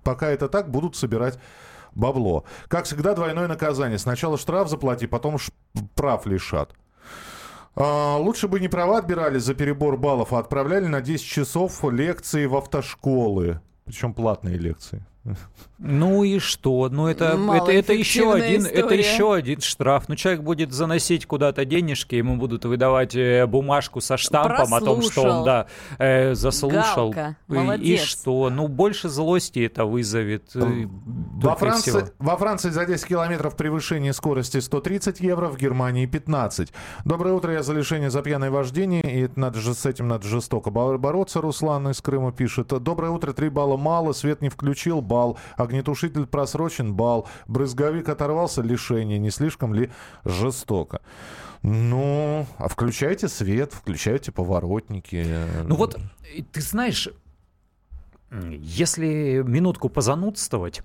пока 0.04 0.28
это 0.28 0.48
так, 0.48 0.70
будут 0.70 0.94
собирать 0.94 1.38
бабло. 1.94 2.44
Как 2.68 2.84
всегда, 2.84 3.14
двойное 3.14 3.48
наказание. 3.48 3.98
Сначала 3.98 4.38
штраф 4.38 4.68
заплати, 4.68 5.06
потом 5.06 5.38
ш- 5.38 5.52
прав 5.94 6.26
лишат. 6.26 6.70
А, 7.74 8.16
лучше 8.18 8.48
бы 8.48 8.60
не 8.60 8.68
права 8.68 8.98
отбирали 8.98 9.38
за 9.38 9.54
перебор 9.54 9.96
баллов, 9.96 10.32
а 10.32 10.38
отправляли 10.38 10.86
на 10.86 11.00
10 11.00 11.24
часов 11.24 11.82
лекции 11.84 12.46
в 12.46 12.56
автошколы. 12.56 13.60
Причем 13.84 14.12
платные 14.14 14.56
лекции. 14.58 15.04
Ну 15.78 16.24
и 16.24 16.40
что? 16.40 16.88
Ну 16.90 17.06
это, 17.06 17.38
это, 17.54 17.70
это, 17.70 17.92
еще 17.92 18.32
один, 18.32 18.66
это 18.66 18.92
еще 18.94 19.32
один 19.34 19.60
штраф. 19.60 20.08
Ну 20.08 20.16
человек 20.16 20.42
будет 20.42 20.72
заносить 20.72 21.26
куда-то 21.26 21.64
денежки, 21.64 22.16
ему 22.16 22.36
будут 22.36 22.64
выдавать 22.64 23.14
э, 23.14 23.46
бумажку 23.46 24.00
со 24.00 24.16
штампом 24.16 24.74
о 24.74 24.80
том, 24.80 25.00
что 25.00 25.12
Прослушал. 25.22 25.38
он 25.38 25.44
да, 25.44 25.66
э, 25.98 26.34
заслушал. 26.34 27.10
Галка. 27.10 27.36
И- 27.80 27.94
И, 27.94 27.96
что? 27.98 28.50
Ну 28.50 28.66
больше 28.66 29.08
злости 29.08 29.60
это 29.64 29.84
вызовет. 29.84 30.50
Во 31.42 31.54
всего. 31.56 31.98
Франции, 31.98 32.14
во 32.18 32.36
Франции 32.36 32.70
за 32.70 32.84
10 32.86 33.06
километров 33.06 33.56
превышение 33.56 34.12
скорости 34.12 34.58
130 34.58 35.20
евро, 35.20 35.48
в 35.48 35.56
Германии 35.56 36.06
15. 36.06 36.72
Доброе 37.04 37.34
утро, 37.34 37.52
я 37.52 37.62
за 37.62 37.72
лишение 37.72 38.10
за 38.10 38.22
пьяное 38.22 38.50
вождение, 38.50 39.02
и 39.02 39.28
надо 39.36 39.60
же, 39.60 39.74
с 39.74 39.86
этим 39.86 40.08
надо 40.08 40.26
жестоко 40.26 40.70
бо- 40.70 40.98
бороться, 40.98 41.40
Руслан 41.40 41.88
из 41.88 42.00
Крыма 42.00 42.32
пишет. 42.32 42.68
Доброе 42.68 43.10
утро, 43.10 43.32
3 43.32 43.48
балла 43.48 43.76
мало, 43.76 44.12
свет 44.12 44.42
не 44.42 44.48
включил, 44.48 45.00
бал, 45.00 45.38
огнетушитель 45.56 46.26
просрочен, 46.26 46.94
бал, 46.94 47.26
брызговик 47.46 48.08
оторвался, 48.08 48.62
лишение, 48.62 49.18
не 49.18 49.30
слишком 49.30 49.74
ли 49.74 49.90
жестоко? 50.24 51.00
Ну, 51.62 52.46
а 52.58 52.68
включайте 52.68 53.28
свет, 53.28 53.72
включайте 53.72 54.32
поворотники. 54.32 55.26
Ну 55.64 55.76
вот, 55.76 55.96
ты 56.50 56.60
знаешь, 56.60 57.08
если 58.30 59.42
минутку 59.46 59.88
позанудствовать, 59.88 60.82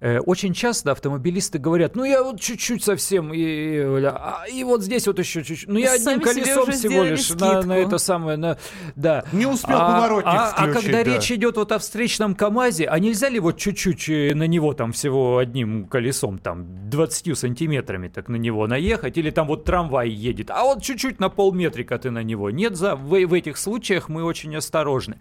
очень 0.00 0.52
часто 0.52 0.92
автомобилисты 0.92 1.58
говорят, 1.58 1.96
ну 1.96 2.04
я 2.04 2.22
вот 2.22 2.40
чуть-чуть 2.40 2.84
совсем, 2.84 3.32
и, 3.32 3.38
и, 3.38 4.04
а, 4.04 4.44
и 4.52 4.64
вот 4.64 4.82
здесь 4.82 5.06
вот 5.06 5.18
еще 5.18 5.42
чуть-чуть, 5.42 5.68
ну 5.68 5.78
я 5.78 5.92
одним 5.92 6.04
Сами 6.06 6.22
колесом 6.22 6.72
всего 6.72 7.02
лишь 7.04 7.30
на, 7.30 7.62
на 7.62 7.76
это 7.78 7.98
самое, 7.98 8.36
на, 8.36 8.58
да. 8.94 9.24
Не 9.32 9.46
успел 9.46 9.76
а, 9.78 9.94
поворотник 9.94 10.26
а, 10.26 10.48
а 10.50 10.62
включить, 10.62 10.82
когда 10.84 11.04
да. 11.04 11.14
речь 11.14 11.32
идет 11.32 11.56
вот 11.56 11.72
о 11.72 11.78
встречном 11.78 12.34
КАМАЗе, 12.34 12.86
а 12.86 12.98
нельзя 12.98 13.28
ли 13.28 13.40
вот 13.40 13.58
чуть-чуть 13.58 14.08
э, 14.08 14.34
на 14.34 14.46
него 14.46 14.72
там 14.74 14.92
всего 14.92 15.38
одним 15.38 15.86
колесом, 15.86 16.38
там 16.38 16.88
20 16.88 17.36
сантиметрами 17.36 18.08
так 18.08 18.28
на 18.28 18.36
него 18.36 18.66
наехать, 18.66 19.18
или 19.18 19.30
там 19.30 19.46
вот 19.46 19.64
трамвай 19.64 20.08
едет, 20.08 20.50
а 20.50 20.62
вот 20.64 20.82
чуть-чуть 20.82 21.20
на 21.20 21.28
полметрика 21.28 21.98
ты 21.98 22.10
на 22.10 22.22
него. 22.22 22.50
Нет, 22.50 22.76
за, 22.76 22.96
в, 22.96 23.26
в 23.26 23.32
этих 23.32 23.56
случаях 23.56 24.08
мы 24.08 24.24
очень 24.24 24.54
осторожны. 24.56 25.18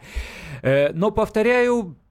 Э, 0.62 0.92
но, 0.94 1.12
повторяю, 1.12 1.96
э, 2.04 2.05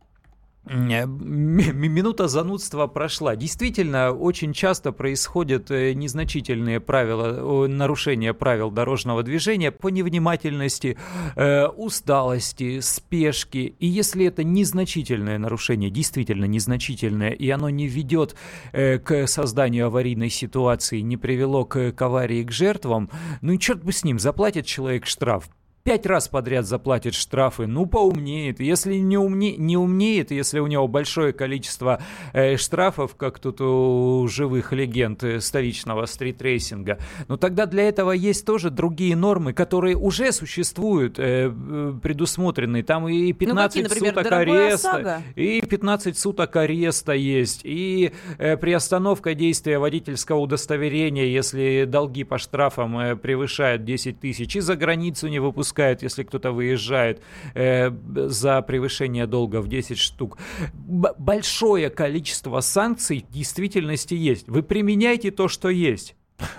Минута 0.67 2.27
занудства 2.27 2.87
прошла. 2.87 3.37
Действительно, 3.37 4.13
очень 4.13 4.55
часто 4.55 4.93
происходят 4.93 5.71
э, 5.71 5.93
незначительные 5.93 6.81
правила, 6.81 7.67
э, 7.67 7.69
нарушения 7.69 8.33
правил 8.33 8.71
дорожного 8.71 9.23
движения 9.23 9.71
по 9.71 9.89
невнимательности, 9.89 10.97
э, 11.37 11.67
усталости, 11.67 12.81
спешки. 12.81 13.75
И 13.79 13.87
если 13.87 14.25
это 14.25 14.43
незначительное 14.43 15.39
нарушение, 15.39 15.91
действительно 15.91 16.47
незначительное, 16.47 17.31
и 17.31 17.51
оно 17.51 17.69
не 17.69 17.87
ведет 17.87 18.35
э, 18.73 18.99
к 18.99 19.27
созданию 19.27 19.89
аварийной 19.89 20.31
ситуации, 20.31 21.01
не 21.01 21.19
привело 21.19 21.67
к, 21.67 21.93
к 21.93 22.03
аварии, 22.03 22.43
к 22.43 22.51
жертвам, 22.51 23.11
ну 23.43 23.53
и 23.53 23.59
черт 23.59 23.85
бы 23.85 23.93
с 23.93 24.03
ним, 24.03 24.19
заплатит 24.19 24.65
человек 24.65 25.05
штраф. 25.05 25.51
Пять 25.87 26.07
раз 26.07 26.29
подряд 26.29 26.65
заплатит 26.65 27.13
штрафы, 27.13 27.67
ну 27.67 27.85
поумнеет. 27.85 28.59
Если 28.59 28.95
не, 28.95 29.19
умне, 29.19 29.55
не 29.59 29.77
умнеет, 29.77 30.31
если 30.31 30.59
у 30.59 30.67
него 30.67 30.89
большое 30.89 31.35
количество 31.35 32.01
э, 32.33 32.57
штрафов, 32.57 33.17
как 33.17 33.39
тут 33.39 33.61
у 33.61 34.27
живых 34.27 34.73
легенд 34.73 35.23
э, 35.23 35.41
столичного 35.41 36.07
стритрейсинга, 36.07 36.99
ну 37.29 37.37
тогда 37.37 37.67
для 37.67 37.87
этого 37.87 38.13
есть 38.13 38.47
тоже 38.47 38.71
другие 38.71 39.15
нормы, 39.15 39.53
которые 39.53 39.95
уже 39.95 40.33
существуют, 40.33 41.19
э, 41.19 41.53
э, 41.55 41.93
предусмотрены. 42.03 42.83
Там 42.83 43.07
и 43.07 43.35
15 43.35 43.77
Ну, 43.77 43.83
например, 43.83 44.15
суток 44.15 44.33
ареста, 44.33 44.91
ОСАГО? 44.91 45.23
и 45.37 45.61
15 45.61 46.19
суток 46.19 46.57
ареста 46.57 47.13
есть, 47.13 47.61
и 47.63 48.13
э, 48.39 48.57
приостановка 48.57 49.35
действия 49.35 49.79
водительского 49.79 50.39
удостоверения, 50.39 51.27
если 51.27 51.85
долги 51.87 52.25
по 52.25 52.39
штрафам 52.39 52.99
э, 52.99 53.17
превышают 53.17 53.85
10 53.85 54.19
тысяч, 54.19 54.57
и 54.57 54.61
за 54.61 54.77
границу 54.77 55.29
не 55.29 55.41
выпускают, 55.41 55.74
если 56.03 56.23
кто-то 56.23 56.53
выезжает 56.53 57.23
э, 57.55 57.91
за 58.29 58.63
превышение 58.63 59.27
долга 59.27 59.61
в 59.61 59.69
10 59.69 59.99
штук. 59.99 60.39
Б- 60.73 61.15
большое 61.19 61.91
количество 61.91 62.61
санкций 62.61 63.25
в 63.29 63.33
действительности 63.33 64.15
есть. 64.15 64.49
Вы 64.49 64.63
применяйте 64.63 65.31
то, 65.31 65.49
что 65.49 65.69
есть. 65.69 66.15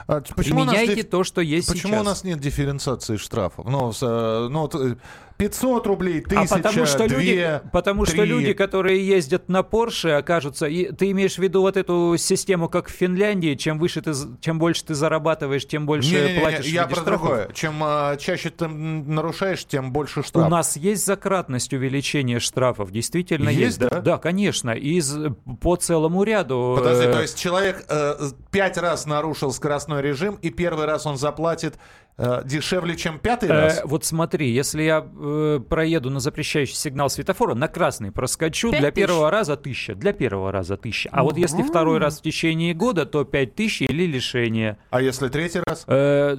А 0.07 0.21
почему 0.21 0.63
нас 0.63 0.73
применяйте 0.73 1.01
диф- 1.01 1.09
то, 1.09 1.23
что 1.23 1.41
есть 1.41 1.67
Почему 1.67 1.93
сейчас. 1.93 2.01
у 2.01 2.05
нас 2.05 2.23
нет 2.23 2.39
дифференциации 2.39 3.17
штрафов? 3.17 3.65
Ну, 3.65 3.91
э, 4.01 4.47
ну 4.49 4.69
э, 4.73 4.95
500 5.37 5.87
рублей, 5.87 6.21
1000, 6.21 6.53
а 6.53 6.57
потому 6.57 6.85
что 6.85 7.05
люди, 7.05 7.59
2, 7.61 7.69
потому 7.71 8.05
что 8.05 8.15
3. 8.17 8.25
люди, 8.25 8.53
которые 8.53 9.05
ездят 9.05 9.49
на 9.49 9.63
Порше, 9.63 10.09
окажутся. 10.11 10.65
И 10.67 10.91
ты 10.93 11.11
имеешь 11.11 11.35
в 11.35 11.39
виду 11.39 11.61
вот 11.61 11.75
эту 11.77 12.15
систему, 12.17 12.69
как 12.69 12.87
в 12.87 12.91
Финляндии, 12.91 13.55
чем 13.55 13.77
выше 13.79 14.01
ты, 14.01 14.13
чем 14.39 14.59
больше 14.59 14.85
ты 14.85 14.93
зарабатываешь, 14.95 15.67
тем 15.67 15.85
больше 15.85 16.09
Не-не-не, 16.13 16.39
платишь. 16.39 16.65
в 16.65 16.69
я 16.69 16.87
про 16.87 16.95
штрафов. 17.01 17.21
другое. 17.21 17.49
Чем 17.53 17.83
э, 17.83 18.17
чаще 18.17 18.49
ты 18.49 18.67
нарушаешь, 18.67 19.65
тем 19.65 19.91
больше 19.91 20.21
У 20.21 20.23
штраф. 20.23 20.49
нас 20.49 20.77
есть 20.77 21.05
закратность 21.05 21.73
увеличения 21.73 22.39
штрафов, 22.39 22.91
действительно 22.91 23.49
Есть, 23.49 23.59
есть. 23.59 23.79
да? 23.79 24.01
Да, 24.01 24.17
конечно, 24.17 24.71
из 24.71 25.13
по 25.61 25.75
целому 25.75 26.23
ряду. 26.23 26.75
Подожди, 26.77 27.05
э, 27.07 27.11
то 27.11 27.21
есть 27.21 27.37
человек 27.37 27.83
э, 27.89 28.15
пять 28.51 28.77
раз 28.77 29.05
нарушил 29.05 29.51
скоростной 29.51 30.01
режим, 30.01 30.35
и 30.41 30.49
первый 30.49 30.85
раз 30.85 31.05
он 31.05 31.17
заплатит 31.17 31.75
дешевле, 32.17 32.95
чем 32.95 33.19
пятый 33.19 33.49
Э, 33.49 33.51
раз? 33.53 33.81
вот 33.83 34.05
смотри, 34.05 34.49
если 34.51 34.83
я 34.83 35.05
э, 35.05 35.59
проеду 35.67 36.09
на 36.09 36.19
запрещающий 36.19 36.75
сигнал 36.75 37.09
светофора, 37.09 37.55
на 37.55 37.67
красный 37.67 38.11
проскочу, 38.11 38.71
для 38.71 38.91
тысяч? 38.91 38.93
первого 38.95 39.29
раза 39.31 39.57
тысяча, 39.57 39.95
для 39.95 40.13
первого 40.13 40.51
раза 40.51 40.77
тысяча. 40.77 41.09
А 41.11 41.23
вот 41.23 41.37
если 41.37 41.61
второй 41.61 41.97
раз 41.99 42.19
в 42.19 42.21
течение 42.23 42.73
года, 42.73 43.05
то 43.05 43.23
пять 43.25 43.55
тысяч 43.55 43.81
или 43.89 44.05
лишение. 44.05 44.77
А 44.91 45.01
если 45.01 45.27
третий 45.27 45.59
раз? 45.65 45.83
Э, 45.87 46.37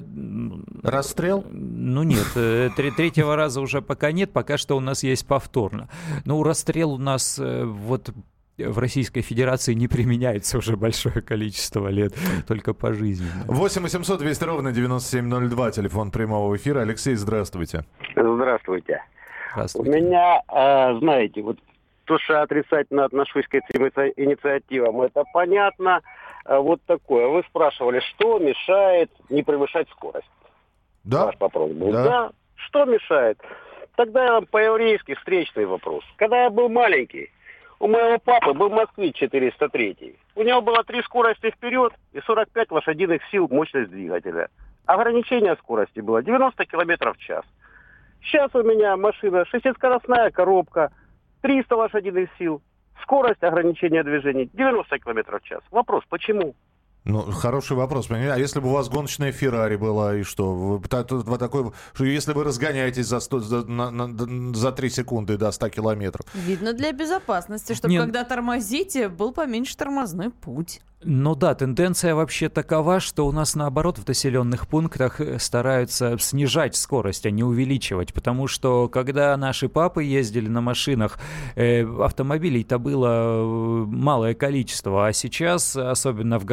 Расстрел? 0.83 1.45
ну 1.51 2.03
нет, 2.03 2.25
э, 2.35 2.69
тре- 2.75 2.91
третьего 2.91 3.35
раза 3.35 3.61
уже 3.61 3.81
пока 3.81 4.11
нет, 4.11 4.31
пока 4.33 4.57
что 4.57 4.75
у 4.77 4.79
нас 4.79 5.03
есть 5.03 5.27
повторно. 5.27 5.89
Ну, 6.25 6.41
расстрел 6.43 6.93
у 6.93 6.97
нас 6.97 7.37
э, 7.39 7.63
вот 7.65 8.09
в 8.57 8.79
Российской 8.79 9.21
Федерации 9.21 9.73
не 9.73 9.87
применяется 9.87 10.57
уже 10.57 10.75
большое 10.77 11.21
количество 11.21 11.87
лет, 11.89 12.13
только 12.47 12.73
по 12.73 12.93
жизни. 12.93 13.27
8 13.47 13.81
800 13.81 14.19
200 14.19 14.43
ровно 14.43 14.71
9702, 14.71 15.71
телефон 15.71 16.11
прямого 16.11 16.55
эфира. 16.55 16.81
Алексей, 16.81 17.15
здравствуйте. 17.15 17.85
Здравствуйте. 18.15 19.01
У 19.49 19.51
Здравствуйте. 19.59 19.91
меня, 19.91 20.41
э, 20.51 20.97
знаете, 20.99 21.41
вот 21.41 21.57
то, 22.05 22.17
что 22.19 22.33
я 22.33 22.41
отрицательно 22.43 23.05
отношусь 23.05 23.47
к 23.47 23.55
этим 23.55 23.85
инициативам, 24.15 25.01
это 25.01 25.23
понятно. 25.33 26.01
Э, 26.45 26.57
Вот 26.57 26.81
такое. 26.85 27.27
Вы 27.27 27.43
спрашивали, 27.49 27.99
что 28.01 28.39
мешает 28.39 29.11
не 29.29 29.43
превышать 29.43 29.89
скорость? 29.89 30.29
Да? 31.03 31.25
Ваш 31.25 31.35
вопрос 31.39 31.71
был. 31.71 31.91
Да. 31.91 32.03
Да. 32.03 32.31
Что 32.55 32.85
мешает? 32.85 33.39
Тогда 33.95 34.25
я 34.25 34.31
вам 34.33 34.45
по-еврейски 34.45 35.15
встречный 35.15 35.65
вопрос. 35.65 36.03
Когда 36.17 36.43
я 36.43 36.49
был 36.49 36.69
маленький, 36.69 37.29
у 37.79 37.87
моего 37.87 38.17
папы 38.19 38.53
был 38.53 38.69
москвич 38.69 39.15
403. 39.17 40.15
У 40.35 40.43
него 40.43 40.61
было 40.61 40.83
три 40.83 41.01
скорости 41.03 41.51
вперед 41.51 41.93
и 42.13 42.19
45 42.21 42.71
лошадиных 42.71 43.21
сил 43.29 43.47
мощность 43.49 43.91
двигателя. 43.91 44.49
Ограничение 44.85 45.55
скорости 45.57 45.99
было 45.99 46.23
90 46.23 46.65
километров 46.65 47.17
в 47.17 47.19
час. 47.19 47.43
Сейчас 48.23 48.53
у 48.55 48.63
меня 48.63 48.97
машина 48.97 49.45
шестискоростная 49.45 50.31
коробка, 50.31 50.91
300 51.41 51.75
лошадиных 51.75 52.29
сил. 52.37 52.61
Скорость 53.03 53.43
ограничения 53.43 54.03
движения 54.03 54.45
90 54.45 54.99
километров 54.99 55.41
в 55.41 55.45
час. 55.45 55.61
Вопрос, 55.69 56.03
почему? 56.09 56.55
Ну, 57.07 57.21
хороший 57.31 57.77
вопрос. 57.77 58.11
А 58.11 58.37
если 58.37 58.59
бы 58.59 58.67
у 58.67 58.73
вас 58.73 58.89
гоночная 58.89 59.31
Феррари 59.31 59.77
была, 59.77 60.15
и 60.17 60.23
что? 60.23 60.53
Вы, 60.53 60.77
вы 60.77 61.37
такой, 61.37 61.71
что 61.93 62.03
если 62.03 62.33
вы 62.33 62.43
разгоняетесь 62.43 63.05
за, 63.07 63.21
100, 63.21 63.39
за, 63.39 63.65
на- 63.65 63.91
на- 63.91 64.53
за 64.53 64.71
3 64.73 64.89
секунды 64.89 65.37
до 65.37 65.51
100 65.51 65.69
километров, 65.69 66.25
Видно 66.33 66.73
для 66.73 66.91
безопасности, 66.91 67.73
чтобы 67.73 67.93
Не- 67.93 67.99
когда 67.99 68.25
тормозите, 68.25 69.07
был 69.07 69.31
поменьше 69.31 69.77
тормозной 69.77 70.31
путь. 70.31 70.81
Ну 71.03 71.35
да, 71.35 71.53
тенденция 71.53 72.15
вообще 72.15 72.49
такова, 72.49 72.99
что 72.99 73.27
у 73.27 73.31
нас 73.31 73.53
наоборот 73.55 73.99
в 73.99 74.07
населенных 74.07 74.67
пунктах 74.67 75.21
э, 75.21 75.37
стараются 75.37 76.17
снижать 76.17 76.75
скорость, 76.75 77.27
а 77.27 77.29
не 77.31 77.43
увеличивать. 77.43 78.13
Потому 78.15 78.47
что 78.47 78.89
когда 78.89 79.37
наши 79.37 79.69
папы 79.69 80.03
ездили 80.03 80.47
на 80.49 80.59
машинах, 80.59 81.19
э, 81.55 81.85
автомобилей-то 82.03 82.79
было 82.79 83.07
э, 83.07 83.85
малое 83.85 84.33
количество. 84.33 85.05
А 85.07 85.13
сейчас, 85.13 85.75
особенно 85.75 86.39
в 86.39 86.45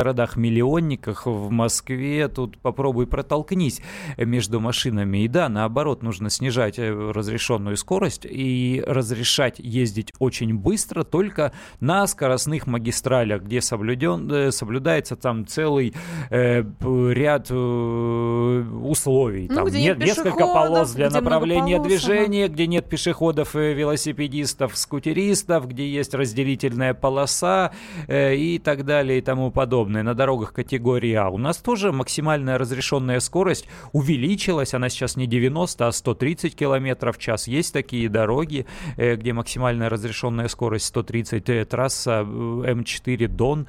городах-миллионниках, 0.45 1.27
в 1.27 1.51
Москве, 1.51 2.29
тут 2.29 2.59
попробуй 2.59 3.07
протолкнись 3.07 3.81
между 4.17 4.61
машинами. 4.61 5.25
И 5.25 5.29
да, 5.29 5.49
наоборот, 5.49 6.03
нужно 6.03 6.31
снижать 6.31 6.79
э, 6.79 6.91
разрешенную 6.91 7.77
скорость 7.77 8.27
и 8.29 8.83
разрешать 8.87 9.59
ездить 9.59 10.13
очень 10.19 10.55
быстро 10.55 11.05
только 11.05 11.53
на 11.81 12.07
скоростных 12.07 12.67
магистралях, 12.67 13.43
где 13.43 13.61
соблюден, 13.61 14.31
э, 14.31 14.53
соблюдается 14.53 15.17
там 15.17 15.47
целый 15.47 15.95
э, 16.31 16.63
ряд 16.81 17.47
э, 17.51 17.55
условий. 17.55 19.49
Ну, 19.49 19.55
там 19.55 19.65
где 19.67 19.83
нет 19.83 19.99
несколько 19.99 20.47
полос 20.47 20.93
для 20.93 21.11
направления 21.11 21.77
полос, 21.77 21.89
движения, 21.89 22.49
где 22.49 22.67
нет 22.67 22.89
пешеходов, 22.89 23.57
и 23.57 23.75
велосипедистов, 23.75 24.77
скутеристов, 24.77 25.69
где 25.69 25.89
есть 25.89 26.15
разделительная 26.15 26.95
полоса 26.95 27.73
э, 28.09 28.35
и 28.35 28.59
так 28.59 28.85
далее 28.85 29.19
и 29.19 29.21
тому 29.21 29.51
подобное 29.51 30.03
на 30.03 30.15
дорогах 30.35 30.53
категории 30.53 31.15
А. 31.15 31.29
У 31.29 31.39
нас 31.39 31.59
тоже 31.59 31.93
максимальная 31.93 32.59
разрешенная 32.59 33.21
скорость 33.21 33.67
увеличилась, 33.93 34.75
она 34.75 34.89
сейчас 34.89 35.17
не 35.17 35.27
90, 35.27 35.87
а 35.87 35.93
130 35.93 36.57
километров 36.57 37.17
в 37.17 37.21
час. 37.21 37.49
Есть 37.49 37.73
такие 37.73 38.09
дороги, 38.09 38.67
э, 38.97 39.17
где 39.17 39.33
максимальная 39.33 39.89
разрешенная 39.89 40.49
скорость 40.49 40.87
130, 40.87 41.49
э, 41.49 41.65
трасса 41.65 42.25
э, 42.25 42.25
М4 42.25 43.29
Дон, 43.29 43.67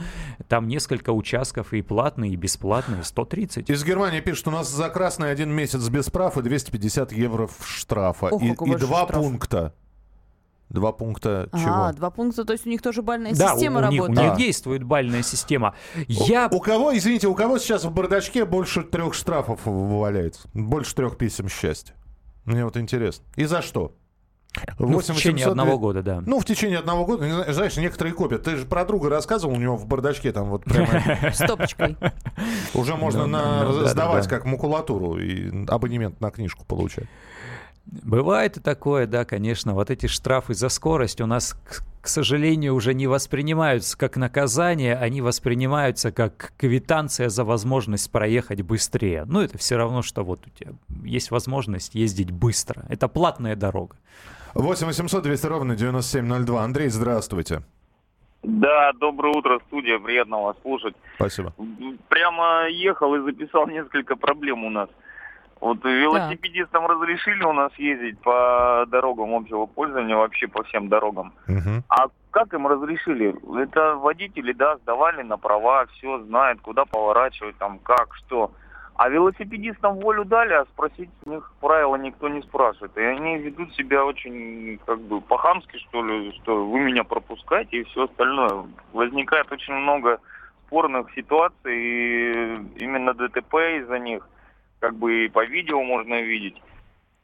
там 0.48 0.68
несколько 0.68 1.12
участков 1.12 1.74
и 1.74 1.82
платные, 1.82 2.34
и 2.34 2.36
бесплатные, 2.36 3.04
130. 3.04 3.70
Из 3.70 3.84
Германии 3.84 4.22
пишут, 4.22 4.48
у 4.48 4.52
нас 4.52 4.70
за 4.70 4.90
красный 4.90 5.32
один 5.32 5.52
месяц 5.52 5.88
без 5.90 6.10
прав 6.10 6.38
и 6.38 6.42
250 6.42 7.12
евро 7.12 7.48
в 7.48 7.68
штрафа. 7.68 8.28
Ох, 8.32 8.42
и, 8.42 8.48
и 8.48 8.76
два 8.76 9.06
штраф. 9.06 9.22
пункта. 9.22 9.74
Два 10.70 10.92
пункта 10.92 11.48
чего? 11.54 11.74
А, 11.86 11.94
два 11.94 12.10
пункта, 12.10 12.44
то 12.44 12.54
есть 12.54 12.66
у 12.66 12.70
них 12.70 12.82
тоже 12.82 13.02
бальная 13.04 13.34
Да, 13.36 13.54
у- 13.54 13.56
система 13.56 13.88
у, 13.88 13.92
них, 13.92 14.02
у 14.02 14.06
работает. 14.08 14.30
них 14.32 14.38
действует 14.40 14.84
бальная 14.84 15.22
система. 15.22 15.76
Я 16.08 16.50
У 16.52 16.60
кого, 16.60 16.98
извините, 16.98 17.28
у 17.28 17.36
кого 17.36 17.60
сейчас 17.60 17.86
в 17.86 17.92
бардачке 17.92 18.46
больше 18.46 18.82
трех 18.84 19.14
штрафов 19.14 19.60
валяется? 19.66 20.50
Больше 20.54 20.96
трех 20.96 21.18
писем 21.18 21.50
счастья. 21.50 21.94
Мне 22.46 22.64
вот 22.66 22.78
интересно. 22.78 23.24
И 23.36 23.46
за 23.46 23.62
что? 23.62 23.94
ну, 24.80 24.88
в 24.88 24.92
8 24.94 25.14
течение 25.16 25.46
800 25.48 25.52
одного 25.52 25.78
года, 25.78 26.02
да. 26.02 26.24
Ну, 26.26 26.40
в 26.40 26.46
течение 26.46 26.80
одного 26.80 27.06
года, 27.06 27.26
не 27.28 27.54
знаешь, 27.54 27.76
некоторые 27.76 28.14
копят. 28.14 28.44
Ты 28.44 28.56
же 28.56 28.66
про 28.66 28.86
друга 28.86 29.10
рассказывал, 29.10 29.54
у 29.54 29.58
него 29.58 29.76
в 29.76 29.86
бардачке 29.86 30.32
там 30.32 30.50
вот 30.50 30.64
прямо 30.64 31.32
Стопочкой. 31.34 31.98
уже 32.74 32.96
можно 32.96 33.28
Ну, 33.28 33.38
ну, 33.74 33.82
да, 33.82 33.88
сдавать 33.90 34.24
да, 34.24 34.30
да. 34.30 34.36
как 34.38 34.46
макулатуру 34.46 35.18
и 35.18 35.66
абонемент 35.68 36.22
на 36.22 36.32
книжку 36.32 36.64
получать. 36.66 37.06
Бывает 37.86 38.58
и 38.58 38.62
такое, 38.62 39.06
да, 39.06 39.26
конечно. 39.26 39.74
Вот 39.74 39.92
эти 39.92 40.08
штрафы 40.08 40.54
за 40.54 40.70
скорость 40.70 41.22
у 41.22 41.28
нас, 41.28 41.56
к, 42.02 42.08
сожалению, 42.08 42.74
уже 42.74 42.94
не 42.94 43.08
воспринимаются 43.08 43.98
как 43.98 44.18
наказание, 44.18 44.96
они 44.96 45.22
воспринимаются 45.22 46.12
как 46.12 46.54
квитанция 46.58 47.30
за 47.30 47.44
возможность 47.44 48.12
проехать 48.12 48.62
быстрее. 48.64 49.26
Ну, 49.28 49.42
это 49.42 49.58
все 49.58 49.78
равно, 49.78 50.02
что 50.02 50.24
вот 50.24 50.42
у 50.48 50.50
тебя 50.50 50.74
есть 51.04 51.30
возможность 51.30 51.94
ездить 51.94 52.32
быстро. 52.32 52.86
Это 52.90 53.08
платная 53.08 53.56
дорога. 53.56 53.98
8 54.56 54.88
800 54.88 55.24
200 55.24 55.46
ровно 55.46 55.76
9702. 55.76 56.64
Андрей, 56.64 56.90
здравствуйте. 56.90 57.62
Да, 58.42 58.94
доброе 58.94 59.34
утро, 59.36 59.60
студия, 59.68 59.98
приятно 59.98 60.42
вас 60.42 60.56
слушать. 60.62 60.96
Спасибо. 61.16 61.54
Прямо 62.10 62.68
ехал 62.70 63.16
и 63.16 63.20
записал 63.22 63.68
несколько 63.68 64.16
проблем 64.16 64.64
у 64.64 64.70
нас. 64.70 64.90
Вот 65.66 65.84
велосипедистам 65.84 66.86
разрешили 66.86 67.44
у 67.44 67.52
нас 67.52 67.72
ездить 67.80 68.20
по 68.20 68.86
дорогам 68.88 69.34
общего 69.34 69.66
пользования, 69.66 70.16
вообще 70.16 70.48
по 70.48 70.62
всем 70.62 70.90
дорогам. 70.90 71.34
Мгм. 71.48 71.84
А 71.90 72.06
как 72.30 72.54
им 72.54 72.68
разрешили? 72.68 73.34
Это 73.64 73.96
водители, 73.96 74.54
да, 74.54 74.78
сдавали 74.78 75.24
на 75.24 75.38
права, 75.38 75.88
все 75.88 76.20
знают, 76.26 76.62
куда 76.62 76.86
поворачивать, 76.86 77.58
там, 77.58 77.80
как, 77.80 78.14
что. 78.14 78.52
А 78.96 79.10
велосипедистам 79.10 79.96
волю 79.96 80.24
дали, 80.24 80.54
а 80.54 80.66
спросить 80.66 81.10
у 81.26 81.32
них 81.32 81.52
правила 81.60 81.96
никто 81.96 82.30
не 82.30 82.44
спрашивает. 82.44 82.96
И 82.96 83.02
они 83.02 83.40
ведут 83.40 83.74
себя 83.74 84.06
очень, 84.06 84.80
как 84.86 85.02
бы, 85.02 85.20
по-хамски, 85.20 85.80
что 85.80 86.06
ли, 86.06 86.32
что 86.44 86.64
вы 86.64 86.80
меня 86.80 87.04
пропускаете 87.04 87.78
и 87.78 87.84
все 87.86 88.04
остальное. 88.04 88.68
Возникает 88.94 89.52
очень 89.52 89.74
много 89.74 90.20
спорных 90.68 91.12
ситуаций, 91.16 91.76
и 91.76 92.60
именно 92.78 93.16
ДТП 93.16 93.56
из-за 93.82 93.98
них, 93.98 94.28
как 94.86 94.98
бы 94.98 95.26
и 95.26 95.30
по 95.30 95.44
видео 95.44 95.82
можно 95.82 96.22
видеть. 96.22 96.62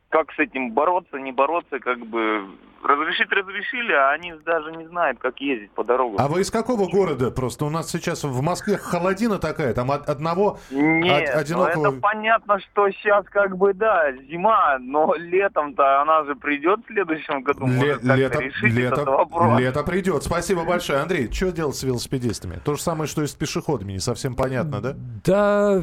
Как 0.10 0.32
с 0.34 0.40
этим 0.40 0.72
бороться, 0.72 1.18
не 1.18 1.32
бороться, 1.32 1.80
как 1.80 2.00
бы 2.08 2.50
разрешить 2.84 3.32
разрешили, 3.32 3.92
а 3.94 4.12
они 4.12 4.34
даже 4.46 4.72
не 4.72 4.88
знают, 4.88 5.20
как 5.20 5.40
ездить 5.40 5.72
по 5.72 5.84
дорогам. 5.84 6.18
А 6.20 6.28
вы 6.28 6.42
из 6.42 6.52
какого 6.52 6.88
города? 6.90 7.32
Просто 7.32 7.66
у 7.66 7.70
нас 7.70 7.90
сейчас 7.90 8.24
в 8.24 8.42
Москве 8.42 8.78
холодина 8.78 9.38
такая, 9.40 9.74
там 9.74 9.92
от 9.92 10.10
одного... 10.10 10.58
Нет, 10.72 11.32
ну 11.34 11.40
одинокого- 11.40 11.88
это 11.90 12.00
понятно, 12.02 12.60
что 12.60 12.90
сейчас 12.92 13.26
как 13.30 13.58
бы, 13.58 13.74
да, 13.74 14.12
зима, 14.30 14.78
но 14.80 15.14
летом-то 15.16 16.02
она 16.02 16.24
же 16.26 16.36
придет 16.36 16.80
в 16.84 16.88
следующем 16.88 17.44
году. 17.44 17.66
Ле- 17.68 17.74
Может, 17.74 18.04
лето, 18.04 18.40
решить 18.40 18.74
лето, 18.74 18.94
этот 18.94 19.08
вопрос. 19.08 19.60
лето 19.60 19.84
придет. 19.84 20.24
Спасибо 20.24 20.64
большое. 20.64 21.00
Андрей, 21.00 21.32
что 21.32 21.52
делать 21.52 21.76
с 21.76 21.84
велосипедистами? 21.84 22.60
То 22.64 22.76
же 22.76 22.82
самое, 22.82 23.08
что 23.08 23.22
и 23.24 23.28
с 23.28 23.34
пешеходами. 23.34 23.94
Не 23.94 24.00
совсем 24.00 24.36
понятно, 24.36 24.82
да? 24.82 24.96
Да, 25.24 25.82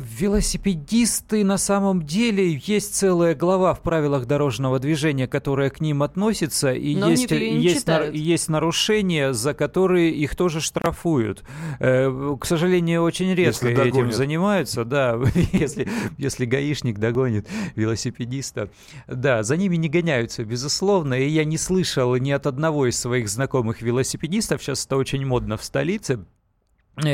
велосипедисты 0.52 1.44
на 1.44 1.58
самом 1.58 2.02
деле 2.02 2.52
есть 2.64 2.94
целая 2.96 3.34
глава 3.34 3.74
в 3.74 3.80
правилах 3.82 4.26
дорожного 4.26 4.78
движения, 4.78 5.28
которая 5.28 5.70
к 5.70 5.80
ним 5.80 6.02
относится, 6.02 6.72
и 6.72 6.87
Но 6.96 7.10
есть, 7.10 7.30
есть, 7.30 7.86
нар- 7.86 7.98
читают. 8.02 8.14
есть 8.16 8.48
нарушения, 8.48 9.32
за 9.32 9.54
которые 9.54 10.10
их 10.12 10.36
тоже 10.36 10.60
штрафуют. 10.60 11.42
Э, 11.80 12.36
К 12.40 12.44
сожалению, 12.44 13.02
очень 13.02 13.34
редко 13.34 13.66
Если 13.68 13.70
этим 13.72 13.92
догонят. 13.92 14.14
занимаются, 14.14 14.84
да, 14.84 15.18
если, 15.52 15.88
если 16.16 16.44
гаишник 16.44 16.98
догонит 16.98 17.48
велосипедиста. 17.74 18.70
Да, 19.06 19.42
за 19.42 19.56
ними 19.56 19.76
не 19.76 19.88
гоняются, 19.88 20.44
безусловно, 20.44 21.14
и 21.14 21.28
я 21.28 21.44
не 21.44 21.58
слышал 21.58 22.14
ни 22.16 22.30
от 22.30 22.46
одного 22.46 22.86
из 22.86 22.98
своих 22.98 23.28
знакомых 23.28 23.82
велосипедистов, 23.82 24.62
сейчас 24.62 24.86
это 24.86 24.96
очень 24.96 25.24
модно 25.24 25.56
в 25.56 25.64
столице, 25.64 26.24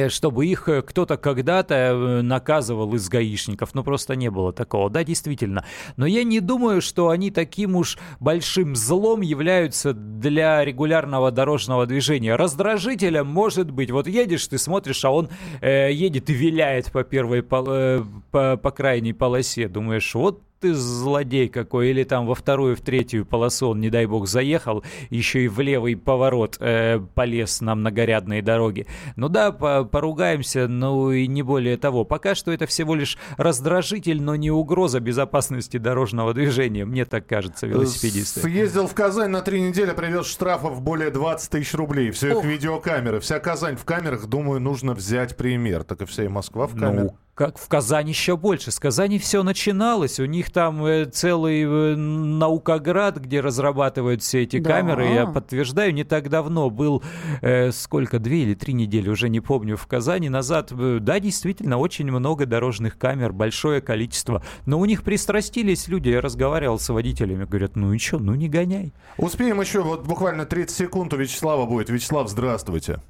чтобы 0.08 0.46
их 0.46 0.68
э, 0.68 0.82
кто-то 0.82 1.16
когда-то 1.16 1.74
э, 1.74 2.22
наказывал 2.22 2.94
из 2.94 3.08
гаишников. 3.08 3.74
Ну, 3.74 3.82
просто 3.84 4.16
не 4.16 4.30
было 4.30 4.52
такого. 4.52 4.90
Да, 4.90 5.04
действительно. 5.04 5.64
Но 5.96 6.06
я 6.06 6.24
не 6.24 6.40
думаю, 6.40 6.80
что 6.80 7.10
они 7.10 7.30
таким 7.30 7.76
уж 7.76 7.98
большим 8.20 8.76
злом 8.76 9.20
являются 9.20 9.92
для 9.92 10.64
регулярного 10.64 11.30
дорожного 11.30 11.86
движения. 11.86 12.36
Раздражителем 12.36 13.26
может 13.26 13.70
быть. 13.70 13.90
Вот 13.90 14.06
едешь, 14.06 14.46
ты 14.46 14.58
смотришь, 14.58 15.04
а 15.04 15.10
он 15.10 15.28
э, 15.60 15.92
едет 15.92 16.30
и 16.30 16.34
виляет 16.34 16.90
по 16.92 17.04
первой, 17.04 17.42
пол- 17.42 17.66
э, 17.68 18.02
по, 18.30 18.56
по 18.56 18.70
крайней 18.70 19.12
полосе. 19.12 19.68
Думаешь, 19.68 20.14
вот 20.14 20.40
ты 20.64 20.72
злодей 20.72 21.50
какой, 21.50 21.90
или 21.90 22.04
там 22.04 22.26
во 22.26 22.34
вторую, 22.34 22.74
в 22.74 22.80
третью 22.80 23.26
полосу 23.26 23.68
он, 23.68 23.80
не 23.80 23.90
дай 23.90 24.06
бог, 24.06 24.26
заехал, 24.26 24.82
еще 25.10 25.44
и 25.44 25.48
в 25.48 25.60
левый 25.60 25.94
поворот 25.94 26.56
э, 26.58 27.00
полез 27.14 27.60
на 27.60 27.74
многорядные 27.74 28.40
дороги. 28.40 28.86
Ну 29.16 29.28
да, 29.28 29.52
по 29.52 29.84
поругаемся, 29.84 30.66
ну 30.66 31.10
и 31.10 31.26
не 31.26 31.42
более 31.42 31.76
того. 31.76 32.06
Пока 32.06 32.34
что 32.34 32.50
это 32.50 32.66
всего 32.66 32.94
лишь 32.94 33.18
раздражитель, 33.36 34.22
но 34.22 34.36
не 34.36 34.50
угроза 34.50 35.00
безопасности 35.00 35.76
дорожного 35.76 36.32
движения, 36.32 36.86
мне 36.86 37.04
так 37.04 37.26
кажется, 37.26 37.66
велосипедисты. 37.66 38.40
Съездил 38.40 38.86
в 38.86 38.94
Казань 38.94 39.32
на 39.32 39.42
три 39.42 39.60
недели, 39.60 39.90
привез 39.90 40.24
штрафов 40.24 40.80
более 40.80 41.10
20 41.10 41.50
тысяч 41.50 41.74
рублей. 41.74 42.10
Все 42.10 42.30
их 42.30 42.36
Ох. 42.36 42.44
видеокамеры. 42.46 43.20
Вся 43.20 43.38
Казань 43.38 43.76
в 43.76 43.84
камерах, 43.84 44.28
думаю, 44.28 44.60
нужно 44.60 44.94
взять 44.94 45.36
пример. 45.36 45.84
Так 45.84 46.00
и 46.00 46.04
вся 46.06 46.24
и 46.24 46.28
Москва 46.28 46.66
в 46.66 46.72
камерах. 46.72 47.12
Ну, 47.12 47.18
как 47.34 47.58
в 47.58 47.68
Казани 47.68 48.10
еще 48.10 48.36
больше. 48.36 48.70
С 48.70 48.78
Казани 48.78 49.18
все 49.18 49.42
начиналось. 49.42 50.20
У 50.20 50.24
них 50.24 50.52
там 50.52 50.84
э, 50.86 51.06
целый 51.06 51.62
э, 51.64 51.96
наукоград, 51.96 53.16
где 53.18 53.40
разрабатывают 53.40 54.22
все 54.22 54.42
эти 54.42 54.58
Да. 54.58 54.70
камеры. 54.70 55.06
Я 55.08 55.26
подтверждаю, 55.26 55.92
не 55.92 56.04
так 56.04 56.28
давно 56.28 56.70
был, 56.70 57.02
э, 57.42 57.72
сколько, 57.72 58.18
две 58.20 58.42
или 58.42 58.54
три 58.54 58.72
недели, 58.72 59.08
уже 59.08 59.28
не 59.28 59.40
помню, 59.40 59.76
в 59.76 59.86
Казани 59.86 60.28
назад. 60.28 60.70
Э, 60.72 60.98
Да, 61.00 61.18
действительно, 61.18 61.78
очень 61.78 62.10
много 62.10 62.46
дорожных 62.46 62.96
камер, 62.98 63.32
большое 63.32 63.80
количество. 63.80 64.42
Но 64.66 64.78
у 64.78 64.84
них 64.84 65.02
пристрастились 65.02 65.88
люди. 65.88 66.10
Я 66.10 66.20
разговаривал 66.20 66.78
с 66.78 66.88
водителями, 66.88 67.44
говорят, 67.44 67.74
ну 67.74 67.92
и 67.92 67.98
что, 67.98 68.18
ну 68.18 68.34
не 68.34 68.48
гоняй. 68.48 68.92
Успеем 69.16 69.60
еще, 69.60 69.82
вот 69.82 70.06
буквально 70.06 70.46
30 70.46 70.76
секунд 70.76 71.12
у 71.12 71.16
Вячеслава 71.16 71.66
будет. 71.66 71.90
Вячеслав, 71.90 72.28
здравствуйте. 72.28 73.00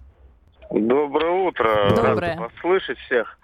Доброе 0.71 1.49
утро. 1.49 1.91
Доброе. 1.95 2.37
Рад 2.39 2.53
Послышать 2.55 2.99
всех. 3.01 3.39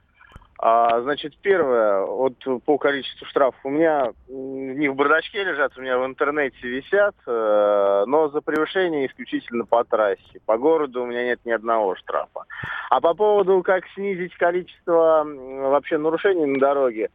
А, 0.63 1.01
значит, 1.01 1.33
первое, 1.41 2.05
вот 2.05 2.35
по 2.67 2.77
количеству 2.77 3.27
штрафов. 3.27 3.59
У 3.65 3.71
меня 3.71 4.13
не 4.29 4.89
в 4.89 4.95
бардачке 4.95 5.43
лежат, 5.43 5.73
у 5.79 5.81
меня 5.81 5.99
в 5.99 6.05
интернете 6.05 6.59
висят, 6.61 7.15
э, 7.27 8.05
но 8.07 8.29
за 8.29 8.43
превышение 8.43 9.07
исключительно 9.07 9.65
по 9.65 9.85
трассе. 9.85 10.41
По 10.45 10.59
городу 10.59 11.03
у 11.03 11.07
меня 11.07 11.25
нет 11.25 11.41
ни 11.47 11.51
одного 11.51 11.97
штрафа. 11.97 12.45
А 12.91 13.01
по 13.01 13.15
поводу, 13.15 13.63
как 13.63 13.85
снизить 13.95 14.37
количество 14.37 15.25
вообще 15.25 15.97
нарушений 15.97 16.45
на 16.45 16.61
дороге, 16.61 17.09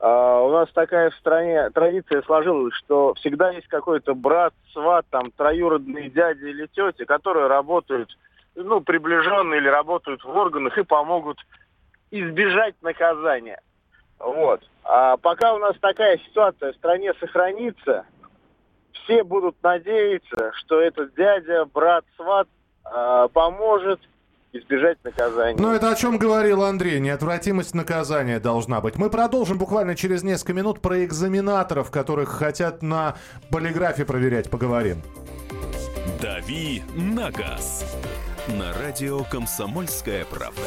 а, 0.00 0.40
у 0.42 0.50
нас 0.50 0.68
такая 0.72 1.10
в 1.10 1.14
стране 1.14 1.70
традиция 1.70 2.22
сложилась, 2.22 2.74
что 2.74 3.14
всегда 3.14 3.52
есть 3.52 3.68
какой-то 3.68 4.16
брат, 4.16 4.54
сват, 4.72 5.06
там, 5.10 5.30
троюродный 5.36 6.10
дядя 6.10 6.48
или 6.48 6.66
тетя, 6.66 7.04
которые 7.04 7.46
работают 7.46 8.10
ну, 8.56 8.80
приближенные 8.80 9.60
или 9.60 9.68
работают 9.68 10.24
в 10.24 10.36
органах 10.36 10.76
и 10.78 10.82
помогут 10.82 11.38
избежать 12.10 12.74
наказания. 12.82 13.60
Вот. 14.18 14.62
А 14.84 15.16
пока 15.16 15.54
у 15.54 15.58
нас 15.58 15.76
такая 15.80 16.18
ситуация 16.18 16.72
в 16.72 16.76
стране 16.76 17.12
сохранится, 17.20 18.04
все 18.92 19.22
будут 19.22 19.56
надеяться, 19.62 20.52
что 20.54 20.80
этот 20.80 21.14
дядя, 21.14 21.64
брат, 21.66 22.04
сват 22.16 22.48
а, 22.84 23.28
поможет 23.28 24.00
избежать 24.52 24.98
наказания. 25.04 25.60
Ну, 25.60 25.72
это 25.72 25.90
о 25.90 25.94
чем 25.94 26.18
говорил 26.18 26.62
Андрей. 26.62 27.00
Неотвратимость 27.00 27.74
наказания 27.74 28.40
должна 28.40 28.80
быть. 28.80 28.96
Мы 28.96 29.10
продолжим 29.10 29.58
буквально 29.58 29.94
через 29.94 30.22
несколько 30.22 30.54
минут 30.54 30.80
про 30.80 31.04
экзаменаторов, 31.04 31.90
которых 31.90 32.30
хотят 32.30 32.82
на 32.82 33.16
полиграфе 33.50 34.04
проверять. 34.04 34.50
Поговорим. 34.50 35.02
«Дави 36.20 36.82
на 36.96 37.30
газ» 37.30 37.84
на 38.48 38.72
радио 38.72 39.22
«Комсомольская 39.24 40.24
правда». 40.24 40.62